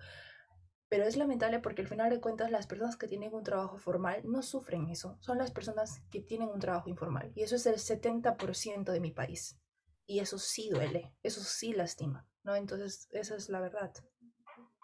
pero 0.88 1.04
es 1.04 1.16
lamentable 1.16 1.58
porque 1.58 1.82
al 1.82 1.88
final 1.88 2.10
de 2.10 2.20
cuentas 2.20 2.50
las 2.50 2.66
personas 2.66 2.96
que 2.96 3.08
tienen 3.08 3.34
un 3.34 3.42
trabajo 3.42 3.76
formal 3.76 4.22
no 4.24 4.42
sufren 4.42 4.88
eso, 4.88 5.16
son 5.20 5.38
las 5.38 5.50
personas 5.50 6.00
que 6.10 6.20
tienen 6.20 6.48
un 6.48 6.60
trabajo 6.60 6.88
informal 6.88 7.32
y 7.34 7.42
eso 7.42 7.56
es 7.56 7.66
el 7.66 7.76
70% 7.76 8.92
de 8.92 9.00
mi 9.00 9.10
país 9.10 9.58
y 10.06 10.20
eso 10.20 10.38
sí 10.38 10.70
duele, 10.70 11.12
eso 11.22 11.40
sí 11.40 11.72
lastima, 11.72 12.26
¿no? 12.44 12.54
Entonces, 12.54 13.08
esa 13.10 13.36
es 13.36 13.48
la 13.48 13.60
verdad. 13.60 13.92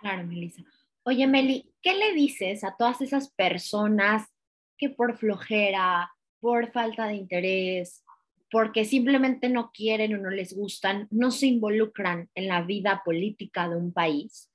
Claro, 0.00 0.26
Melissa. 0.26 0.62
Oye, 1.04 1.26
Meli, 1.26 1.72
¿qué 1.80 1.94
le 1.94 2.12
dices 2.12 2.64
a 2.64 2.74
todas 2.76 3.00
esas 3.00 3.30
personas 3.30 4.28
que 4.76 4.90
por 4.90 5.16
flojera, 5.16 6.12
por 6.42 6.72
falta 6.72 7.06
de 7.06 7.14
interés, 7.14 8.04
porque 8.50 8.84
simplemente 8.84 9.48
no 9.48 9.70
quieren 9.72 10.12
o 10.14 10.18
no 10.18 10.28
les 10.28 10.56
gustan, 10.56 11.06
no 11.12 11.30
se 11.30 11.46
involucran 11.46 12.28
en 12.34 12.48
la 12.48 12.62
vida 12.62 13.00
política 13.04 13.68
de 13.68 13.76
un 13.76 13.92
país 13.92 14.50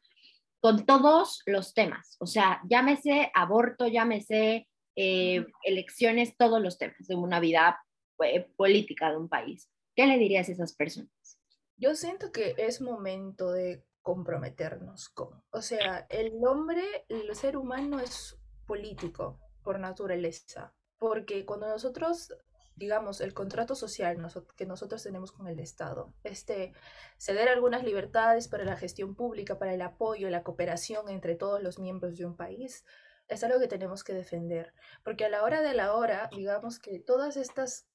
con 0.60 0.86
todos 0.86 1.42
los 1.46 1.74
temas. 1.74 2.18
O 2.20 2.26
sea, 2.26 2.62
llámese 2.70 3.32
aborto, 3.34 3.88
llámese 3.88 4.68
eh, 4.98 5.46
elecciones, 5.64 6.36
todos 6.36 6.62
los 6.62 6.78
temas 6.78 7.08
de 7.08 7.16
una 7.16 7.40
vida 7.40 7.82
eh, 8.22 8.46
política 8.58 9.10
de 9.10 9.18
un 9.18 9.30
país. 9.30 9.72
¿Qué 9.96 10.08
le 10.08 10.18
dirías 10.18 10.50
a 10.50 10.52
esas 10.52 10.76
personas? 10.76 11.40
Yo 11.78 11.96
siento 11.96 12.34
que 12.34 12.54
es 12.58 12.82
momento 12.82 13.54
de 13.54 13.86
comprometernos 14.02 15.08
con, 15.08 15.42
o 15.52 15.62
sea, 15.62 16.06
el 16.10 16.34
hombre, 16.46 16.84
el 17.08 17.34
ser 17.34 17.56
humano 17.56 18.02
es 18.02 18.38
político 18.66 19.40
por 19.64 19.80
naturaleza 19.80 20.74
porque 20.98 21.46
cuando 21.46 21.68
nosotros, 21.68 22.34
digamos, 22.76 23.22
el 23.22 23.34
contrato 23.34 23.76
social 23.76 24.18
que 24.56 24.66
nosotros 24.66 25.04
tenemos 25.04 25.32
con 25.32 25.48
el 25.48 25.60
Estado, 25.60 26.14
este, 26.24 26.74
ceder 27.18 27.50
algunas 27.50 27.84
libertades 27.84 28.48
para 28.48 28.66
la 28.66 28.78
gestión 28.78 29.16
pública, 29.16 29.60
para 29.60 29.74
el 29.74 29.82
apoyo, 29.82 30.30
la 30.30 30.44
cooperación 30.44 31.10
entre 31.10 31.36
todos 31.36 31.62
los 31.62 31.80
miembros 31.80 32.18
de 32.18 32.26
un 32.26 32.36
país, 32.36 32.86
es 33.28 33.44
algo 33.44 33.60
que 33.60 33.68
tenemos 33.68 34.04
que 34.04 34.14
defender, 34.14 34.74
porque 35.04 35.26
a 35.26 35.30
la 35.30 35.44
hora 35.44 35.62
de 35.62 35.74
la 35.74 35.94
hora, 35.94 36.30
digamos 36.32 36.80
que 36.80 37.00
todas 37.00 37.36
estas 37.36 37.88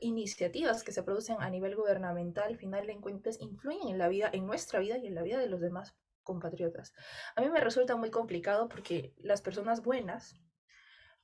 iniciativas 0.00 0.82
que 0.82 0.92
se 0.92 1.02
producen 1.02 1.36
a 1.40 1.50
nivel 1.50 1.76
gubernamental, 1.76 2.48
al 2.48 2.56
final 2.56 2.86
de 2.86 3.00
cuentas, 3.00 3.40
influyen 3.40 3.88
en 3.88 3.98
la 3.98 4.08
vida, 4.08 4.30
en 4.32 4.46
nuestra 4.46 4.80
vida 4.80 4.96
y 4.96 5.06
en 5.06 5.14
la 5.14 5.22
vida 5.22 5.38
de 5.38 5.48
los 5.48 5.60
demás 5.60 5.94
compatriotas. 6.22 6.94
A 7.36 7.40
mí 7.40 7.50
me 7.50 7.60
resulta 7.60 7.96
muy 7.96 8.10
complicado 8.10 8.68
porque 8.68 9.14
las 9.18 9.42
personas 9.42 9.82
buenas, 9.82 10.36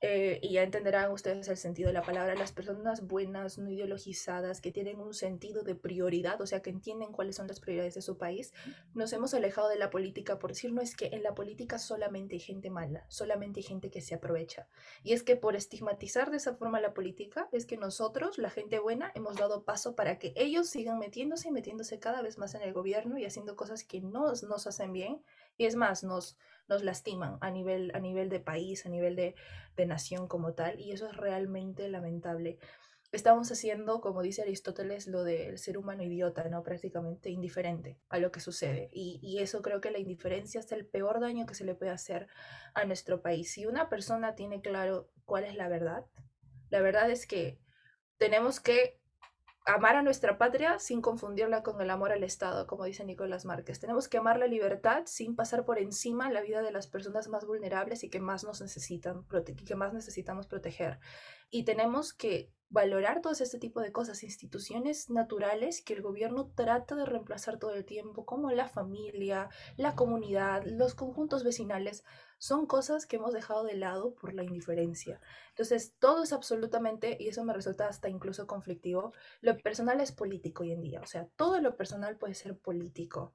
eh, 0.07 0.39
y 0.43 0.53
ya 0.53 0.61
entenderán 0.61 1.11
ustedes 1.11 1.47
el 1.47 1.57
sentido 1.57 1.87
de 1.87 1.93
la 1.93 2.03
palabra, 2.03 2.35
las 2.35 2.51
personas 2.51 3.07
buenas, 3.07 3.57
no 3.57 3.71
ideologizadas, 3.71 4.61
que 4.61 4.71
tienen 4.71 4.99
un 4.99 5.15
sentido 5.15 5.63
de 5.63 5.73
prioridad, 5.73 6.39
o 6.41 6.45
sea, 6.45 6.61
que 6.61 6.69
entienden 6.69 7.11
cuáles 7.11 7.37
son 7.37 7.47
las 7.47 7.59
prioridades 7.59 7.95
de 7.95 8.03
su 8.03 8.15
país, 8.15 8.53
nos 8.93 9.11
hemos 9.13 9.33
alejado 9.33 9.67
de 9.67 9.77
la 9.77 9.89
política 9.89 10.37
por 10.37 10.51
decir, 10.51 10.71
no 10.71 10.81
es 10.81 10.95
que 10.95 11.07
en 11.07 11.23
la 11.23 11.33
política 11.33 11.79
solamente 11.79 12.35
hay 12.35 12.39
gente 12.39 12.69
mala, 12.69 13.05
solamente 13.09 13.61
hay 13.61 13.63
gente 13.63 13.89
que 13.89 14.01
se 14.01 14.13
aprovecha. 14.13 14.67
Y 15.03 15.13
es 15.13 15.23
que 15.23 15.37
por 15.37 15.55
estigmatizar 15.55 16.29
de 16.29 16.37
esa 16.37 16.55
forma 16.55 16.79
la 16.79 16.93
política, 16.93 17.49
es 17.51 17.65
que 17.65 17.77
nosotros, 17.77 18.37
la 18.37 18.51
gente 18.51 18.77
buena, 18.77 19.11
hemos 19.15 19.37
dado 19.37 19.63
paso 19.63 19.95
para 19.95 20.19
que 20.19 20.33
ellos 20.35 20.69
sigan 20.69 20.99
metiéndose 20.99 21.47
y 21.47 21.51
metiéndose 21.51 21.97
cada 21.97 22.21
vez 22.21 22.37
más 22.37 22.53
en 22.53 22.61
el 22.61 22.73
gobierno 22.73 23.17
y 23.17 23.25
haciendo 23.25 23.55
cosas 23.55 23.83
que 23.83 24.01
no 24.01 24.31
nos 24.47 24.67
hacen 24.67 24.93
bien. 24.93 25.23
Y 25.57 25.65
es 25.65 25.75
más, 25.75 26.03
nos 26.03 26.37
nos 26.67 26.83
lastiman 26.83 27.37
a 27.41 27.51
nivel, 27.51 27.91
a 27.93 27.99
nivel 27.99 28.29
de 28.29 28.39
país, 28.39 28.85
a 28.85 28.89
nivel 28.89 29.15
de, 29.15 29.35
de 29.75 29.85
nación 29.85 30.27
como 30.27 30.53
tal, 30.53 30.79
y 30.79 30.91
eso 30.91 31.07
es 31.07 31.15
realmente 31.15 31.87
lamentable. 31.89 32.57
Estamos 33.11 33.51
haciendo, 33.51 34.01
como 34.01 34.21
dice 34.21 34.41
Aristóteles, 34.41 35.07
lo 35.07 35.23
del 35.23 35.57
ser 35.57 35.77
humano 35.77 36.03
idiota, 36.03 36.49
¿no? 36.49 36.63
Prácticamente 36.63 37.29
indiferente 37.29 37.97
a 38.09 38.17
lo 38.19 38.31
que 38.31 38.39
sucede. 38.39 38.89
Y, 38.91 39.19
y, 39.21 39.39
eso 39.39 39.61
creo 39.61 39.79
que 39.79 39.91
la 39.91 39.99
indiferencia 39.99 40.59
es 40.59 40.71
el 40.71 40.85
peor 40.85 41.21
daño 41.21 41.45
que 41.45 41.55
se 41.55 41.63
le 41.63 41.75
puede 41.75 41.91
hacer 41.91 42.27
a 42.73 42.83
nuestro 42.85 43.21
país. 43.21 43.51
Si 43.51 43.65
una 43.65 43.89
persona 43.89 44.35
tiene 44.35 44.59
claro 44.59 45.09
cuál 45.23 45.45
es 45.45 45.55
la 45.55 45.69
verdad, 45.69 46.05
la 46.69 46.81
verdad 46.81 47.09
es 47.09 47.25
que 47.25 47.59
tenemos 48.17 48.59
que 48.59 48.99
amar 49.65 49.95
a 49.95 50.03
nuestra 50.03 50.37
patria 50.37 50.77
sin 50.77 51.01
confundirla 51.01 51.63
con 51.63 51.81
el 51.81 51.89
amor 51.89 52.11
al 52.11 52.23
Estado, 52.23 52.67
como 52.67 52.85
dice 52.85 53.03
Nicolás 53.03 53.45
Márquez. 53.45 53.79
Tenemos 53.79 54.07
que 54.07 54.17
amar 54.17 54.37
la 54.37 54.47
libertad 54.47 55.03
sin 55.05 55.35
pasar 55.35 55.65
por 55.65 55.79
encima 55.79 56.31
la 56.31 56.41
vida 56.41 56.61
de 56.61 56.71
las 56.71 56.87
personas 56.87 57.27
más 57.27 57.45
vulnerables 57.45 58.03
y 58.03 58.09
que 58.09 58.19
más 58.19 58.43
nos 58.43 58.61
necesitan, 58.61 59.25
que 59.65 59.75
más 59.75 59.93
necesitamos 59.93 60.45
proteger. 60.45 60.99
Y 61.49 61.63
tenemos 61.63 62.13
que 62.13 62.51
valorar 62.69 63.21
todo 63.21 63.33
este 63.33 63.57
tipo 63.57 63.79
de 63.81 63.91
cosas, 63.91 64.23
instituciones 64.23 65.09
naturales 65.09 65.81
que 65.83 65.93
el 65.93 66.01
gobierno 66.01 66.51
trata 66.55 66.95
de 66.95 67.05
reemplazar 67.05 67.57
todo 67.57 67.73
el 67.73 67.85
tiempo, 67.85 68.25
como 68.25 68.51
la 68.51 68.67
familia, 68.67 69.49
la 69.77 69.95
comunidad, 69.95 70.63
los 70.65 70.93
conjuntos 70.93 71.43
vecinales, 71.43 72.03
son 72.37 72.65
cosas 72.65 73.05
que 73.05 73.17
hemos 73.17 73.33
dejado 73.33 73.63
de 73.63 73.75
lado 73.75 74.15
por 74.15 74.33
la 74.33 74.43
indiferencia. 74.43 75.21
Entonces, 75.49 75.95
todo 75.99 76.23
es 76.23 76.33
absolutamente, 76.33 77.17
y 77.19 77.29
eso 77.29 77.43
me 77.43 77.53
resulta 77.53 77.87
hasta 77.87 78.09
incluso 78.09 78.47
conflictivo, 78.47 79.13
lo 79.41 79.57
personal 79.57 80.01
es 80.01 80.11
político 80.11 80.63
hoy 80.63 80.71
en 80.71 80.81
día, 80.81 81.01
o 81.01 81.07
sea, 81.07 81.27
todo 81.35 81.59
lo 81.61 81.75
personal 81.75 82.17
puede 82.17 82.33
ser 82.33 82.57
político. 82.57 83.33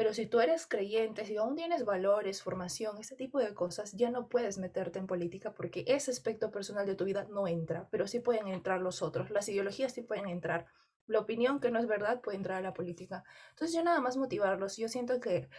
Pero 0.00 0.14
si 0.14 0.24
tú 0.24 0.40
eres 0.40 0.66
creyente, 0.66 1.26
si 1.26 1.36
aún 1.36 1.56
tienes 1.56 1.84
valores, 1.84 2.42
formación, 2.42 2.96
ese 2.98 3.16
tipo 3.16 3.38
de 3.38 3.52
cosas, 3.52 3.92
ya 3.92 4.10
no 4.10 4.28
puedes 4.28 4.56
meterte 4.56 4.98
en 4.98 5.06
política 5.06 5.52
porque 5.52 5.84
ese 5.86 6.10
aspecto 6.10 6.50
personal 6.50 6.86
de 6.86 6.94
tu 6.94 7.04
vida 7.04 7.26
no 7.28 7.46
entra, 7.46 7.86
pero 7.90 8.06
sí 8.06 8.20
pueden 8.20 8.48
entrar 8.48 8.80
los 8.80 9.02
otros. 9.02 9.30
Las 9.30 9.46
ideologías 9.50 9.92
sí 9.92 10.00
pueden 10.00 10.28
entrar. 10.28 10.64
La 11.06 11.18
opinión 11.18 11.60
que 11.60 11.70
no 11.70 11.78
es 11.78 11.86
verdad 11.86 12.22
puede 12.22 12.38
entrar 12.38 12.56
a 12.56 12.62
la 12.62 12.72
política. 12.72 13.24
Entonces 13.50 13.76
yo 13.76 13.84
nada 13.84 14.00
más 14.00 14.16
motivarlos. 14.16 14.78
Yo 14.78 14.88
siento 14.88 15.20
que 15.20 15.50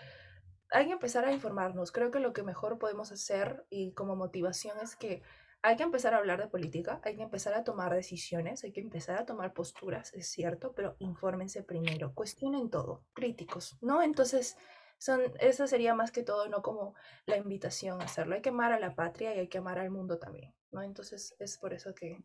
hay 0.71 0.87
que 0.87 0.93
empezar 0.93 1.25
a 1.25 1.33
informarnos. 1.33 1.91
Creo 1.91 2.11
que 2.11 2.19
lo 2.19 2.33
que 2.33 2.43
mejor 2.43 2.79
podemos 2.79 3.11
hacer 3.11 3.65
y 3.69 3.91
como 3.91 4.15
motivación 4.15 4.77
es 4.81 4.95
que 4.95 5.21
hay 5.61 5.75
que 5.75 5.83
empezar 5.83 6.13
a 6.13 6.17
hablar 6.17 6.41
de 6.41 6.47
política, 6.47 6.99
hay 7.03 7.15
que 7.15 7.21
empezar 7.21 7.53
a 7.53 7.63
tomar 7.63 7.93
decisiones, 7.93 8.63
hay 8.63 8.71
que 8.71 8.79
empezar 8.79 9.19
a 9.19 9.25
tomar 9.25 9.53
posturas, 9.53 10.11
es 10.13 10.27
cierto, 10.27 10.73
pero 10.73 10.95
infórmense 10.97 11.61
primero, 11.61 12.13
cuestionen 12.15 12.69
todo, 12.71 13.03
críticos, 13.13 13.77
¿no? 13.81 14.01
Entonces, 14.01 14.57
son, 14.97 15.21
eso 15.39 15.67
sería 15.67 15.93
más 15.93 16.11
que 16.11 16.23
todo, 16.23 16.47
no 16.47 16.61
como 16.63 16.95
la 17.25 17.37
invitación 17.37 18.01
a 18.01 18.05
hacerlo. 18.05 18.35
Hay 18.35 18.41
que 18.41 18.49
amar 18.49 18.71
a 18.71 18.79
la 18.79 18.95
patria 18.95 19.35
y 19.35 19.39
hay 19.39 19.49
que 19.49 19.59
amar 19.59 19.77
al 19.77 19.91
mundo 19.91 20.17
también, 20.17 20.53
¿no? 20.71 20.81
Entonces, 20.81 21.35
es 21.37 21.57
por 21.57 21.73
eso 21.73 21.93
que 21.93 22.23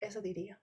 eso 0.00 0.22
diría. 0.22 0.58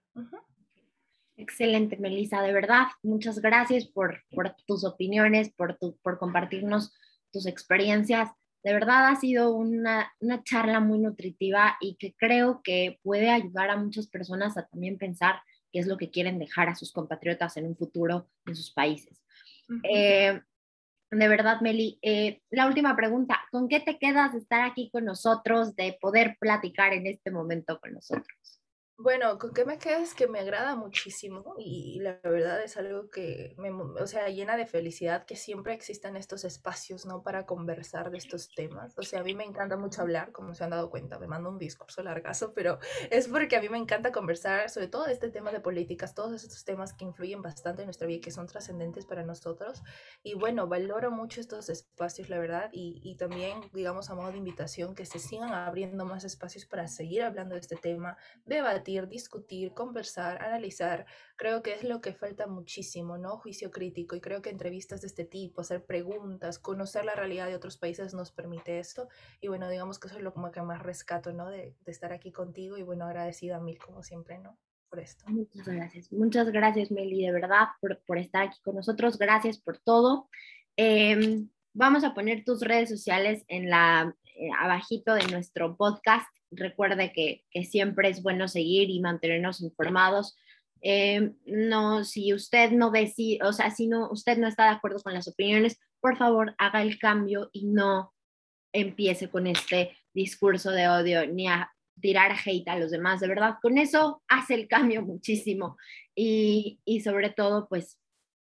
Excelente, 1.38 1.97
Melissa, 1.97 2.41
de 2.41 2.53
verdad, 2.53 2.88
muchas 3.03 3.39
gracias 3.39 3.86
por, 3.86 4.23
por 4.32 4.55
tus 4.65 4.84
opiniones, 4.84 5.51
por, 5.51 5.77
tu, 5.77 5.95
por 5.97 6.17
compartirnos 6.17 6.91
tus 7.31 7.45
experiencias. 7.45 8.29
De 8.63 8.73
verdad 8.73 9.07
ha 9.07 9.15
sido 9.15 9.53
una, 9.53 10.11
una, 10.19 10.43
charla 10.43 10.79
muy 10.79 10.99
nutritiva 10.99 11.77
y 11.79 11.95
que 11.95 12.13
creo 12.17 12.61
que 12.63 12.99
puede 13.03 13.29
ayudar 13.29 13.69
a 13.69 13.77
muchas 13.77 14.07
personas 14.07 14.57
a 14.57 14.67
también 14.67 14.97
pensar 14.97 15.41
qué 15.71 15.79
es 15.79 15.87
lo 15.87 15.97
que 15.97 16.09
quieren 16.09 16.39
dejar 16.39 16.67
a 16.67 16.75
sus 16.75 16.91
compatriotas 16.91 17.55
en 17.57 17.67
un 17.67 17.77
futuro 17.77 18.29
en 18.45 18.55
sus 18.55 18.71
países. 18.73 19.21
eh, 19.83 20.41
de 21.11 21.27
verdad, 21.27 21.61
Meli, 21.61 21.97
eh, 22.01 22.41
la 22.51 22.67
última 22.67 22.95
pregunta, 22.95 23.39
¿con 23.51 23.67
qué 23.67 23.79
te 23.79 23.97
quedas 23.97 24.33
de 24.33 24.39
estar 24.39 24.61
aquí 24.61 24.91
con 24.91 25.05
nosotros, 25.05 25.75
de 25.75 25.97
poder 25.99 26.37
platicar 26.39 26.93
en 26.93 27.07
este 27.07 27.31
momento 27.31 27.79
con 27.79 27.93
nosotros? 27.93 28.58
Bueno, 29.01 29.38
con 29.39 29.53
qué 29.53 29.63
me 29.63 29.77
quedas 29.79 30.13
que 30.13 30.27
me 30.27 30.41
agrada 30.41 30.75
muchísimo 30.75 31.55
y 31.57 32.01
la 32.01 32.19
verdad 32.21 32.62
es 32.62 32.75
algo 32.75 33.09
que 33.09 33.55
me, 33.57 33.71
o 33.71 34.07
sea, 34.07 34.27
llena 34.27 34.57
de 34.57 34.65
felicidad 34.65 35.25
que 35.25 35.38
siempre 35.38 35.73
existan 35.73 36.17
estos 36.17 36.43
espacios, 36.43 37.05
¿no? 37.05 37.23
Para 37.23 37.45
conversar 37.45 38.12
de 38.12 38.17
estos 38.17 38.53
temas. 38.53 38.93
O 38.97 39.03
sea, 39.03 39.21
a 39.21 39.23
mí 39.23 39.33
me 39.35 39.45
encanta 39.45 39.77
mucho 39.77 40.01
hablar, 40.01 40.33
como 40.33 40.53
se 40.53 40.65
han 40.65 40.71
dado 40.71 40.89
cuenta, 40.89 41.17
me 41.17 41.27
mando 41.27 41.49
un 41.49 41.57
discurso 41.57 42.03
largazo, 42.03 42.53
pero 42.53 42.79
es 43.09 43.29
porque 43.29 43.55
a 43.55 43.62
mí 43.62 43.69
me 43.69 43.77
encanta 43.77 44.12
conversar 44.12 44.69
sobre 44.69 44.89
todo 44.89 45.05
este 45.07 45.29
tema 45.29 45.53
de 45.53 45.62
políticas, 45.62 46.13
todos 46.13 46.33
estos 46.43 46.65
temas 46.65 46.93
que 46.93 47.05
influyen 47.05 47.41
bastante 47.41 47.83
en 47.83 47.88
nuestra 47.88 48.05
vida 48.05 48.17
y 48.17 48.21
que 48.21 48.31
son 48.31 48.47
trascendentes 48.47 49.05
para 49.05 49.23
nosotros. 49.23 49.81
Y 50.23 50.33
bueno, 50.33 50.67
valoro 50.67 51.09
mucho 51.09 51.39
estos 51.39 51.69
espacios, 51.69 52.27
la 52.27 52.38
verdad, 52.38 52.69
y, 52.73 52.99
y 53.01 53.15
también, 53.15 53.62
digamos, 53.71 54.09
a 54.09 54.15
modo 54.15 54.33
de 54.33 54.39
invitación, 54.39 54.93
que 54.93 55.05
se 55.05 55.19
sigan 55.19 55.53
abriendo 55.53 56.03
más 56.05 56.25
espacios 56.25 56.65
para 56.65 56.89
seguir 56.89 57.23
hablando 57.23 57.55
de 57.55 57.62
este 57.62 57.77
tema, 57.77 58.17
debatir 58.43 58.88
discutir, 59.08 59.73
conversar, 59.73 60.41
analizar, 60.41 61.06
creo 61.36 61.62
que 61.62 61.73
es 61.73 61.84
lo 61.84 62.02
que 62.02 62.13
falta 62.13 62.47
muchísimo, 62.47 63.17
¿no? 63.17 63.38
Juicio 63.38 63.71
crítico 63.71 64.15
y 64.15 64.21
creo 64.21 64.41
que 64.41 64.49
entrevistas 64.49 65.02
de 65.02 65.08
este 65.08 65.25
tipo, 65.25 65.62
hacer 65.62 65.86
preguntas, 65.86 66.60
conocer 66.60 67.06
la 67.06 67.15
realidad 67.15 67.47
de 67.47 67.56
otros 67.56 67.78
países 67.78 68.13
nos 68.13 68.32
permite 68.32 68.80
esto 68.80 69.08
y 69.41 69.47
bueno, 69.47 69.69
digamos 69.69 69.99
que 69.99 70.08
eso 70.08 70.17
es 70.17 70.23
lo 70.23 70.34
que 70.34 70.62
más 70.62 70.82
rescato, 70.82 71.32
¿no? 71.34 71.49
De, 71.49 71.75
estar 71.86 72.13
aquí 72.13 72.32
contigo 72.32 72.78
y 72.78 72.84
bueno, 72.84 73.06
agradecida 73.06 73.60
mil 73.60 73.78
como 73.78 74.04
siempre, 74.04 74.39
¿no? 74.39 74.58
Por 74.89 74.99
esto. 74.99 75.25
Muchas 75.28 75.67
gracias, 75.67 76.12
muchas 76.12 76.49
gracias 76.49 76.91
Meli, 76.91 77.25
de 77.25 77.32
verdad, 77.32 77.67
por, 77.80 77.99
por 78.06 78.17
estar 78.17 78.47
aquí 78.47 78.60
con 78.63 78.75
nosotros, 78.75 79.17
gracias 79.17 79.60
por 79.60 79.78
todo. 79.78 80.30
Em, 80.75 81.49
vamos 81.73 82.04
a 82.04 82.13
poner 82.13 82.43
tus 82.43 82.62
redes 82.62 82.89
sociales 82.89 83.43
en 83.47 83.69
la 83.69 84.15
eh, 84.23 84.28
abajito 84.60 85.13
de 85.13 85.28
nuestro 85.28 85.75
podcast 85.75 86.28
recuerde 86.52 87.12
que, 87.13 87.43
siempre 87.65 88.10
es 88.10 88.21
bueno 88.23 88.47
seguir 88.47 88.89
y 88.89 88.99
mantenernos 88.99 89.62
informados. 89.62 90.38
Eh, 90.82 91.34
no, 91.45 92.04
si 92.04 92.34
usted 92.34 92.71
no 92.71 92.89
decide, 92.89 93.39
o 93.43 93.54
sea, 93.54 93.69
si 93.71 93.88
no, 93.88 94.10
usted 94.12 94.38
no 94.38 94.47
está 94.47 94.65
de 94.65 94.75
acuerdo 94.75 95.02
con 95.02 95.13
las 95.13 95.28
opiniones, 95.28 95.80
por 95.99 96.17
favor 96.17 96.56
haga 96.58 96.82
el 96.82 96.97
cambio 96.97 97.49
y 97.52 97.65
no 97.65 98.13
empiece 98.73 99.30
con 99.30 99.47
este 99.47 99.97
discurso 100.13 100.71
de 100.71 100.88
odio 100.88 101.25
ni 101.28 101.47
a 101.47 101.71
tirar 101.99 102.32
hate 102.32 102.67
a 102.69 102.80
los 102.80 102.91
demás. 102.91 103.19
De 103.19 103.28
verdad, 103.28 103.56
con 103.62 103.78
eso 103.78 104.23
hace 104.28 104.54
el 104.54 104.67
cambio 104.67 105.02
muchísimo 105.02 105.78
y, 106.15 106.80
sobre 107.04 107.30
todo, 107.30 107.67
pues, 107.67 107.99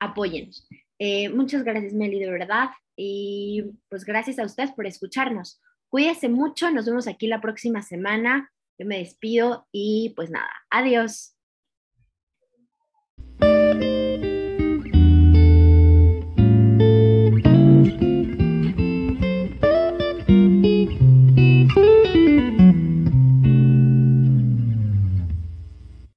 apóyenos. 0.01 0.69
Eh, 0.99 1.29
muchas 1.29 1.63
gracias, 1.63 1.93
Meli, 1.93 2.19
de 2.19 2.31
verdad. 2.31 2.71
Y 2.99 3.63
pues 3.91 4.05
gracias 4.05 4.39
a 4.39 4.45
ustedes 4.45 4.73
por 4.73 4.87
escucharnos. 4.87 5.61
Cuídense 5.97 6.29
mucho, 6.29 6.71
nos 6.71 6.85
vemos 6.85 7.09
aquí 7.09 7.27
la 7.27 7.41
próxima 7.41 7.81
semana. 7.81 8.53
Yo 8.79 8.85
me 8.85 8.99
despido 8.99 9.67
y 9.73 10.13
pues 10.15 10.29
nada, 10.29 10.51
adiós. 10.69 11.35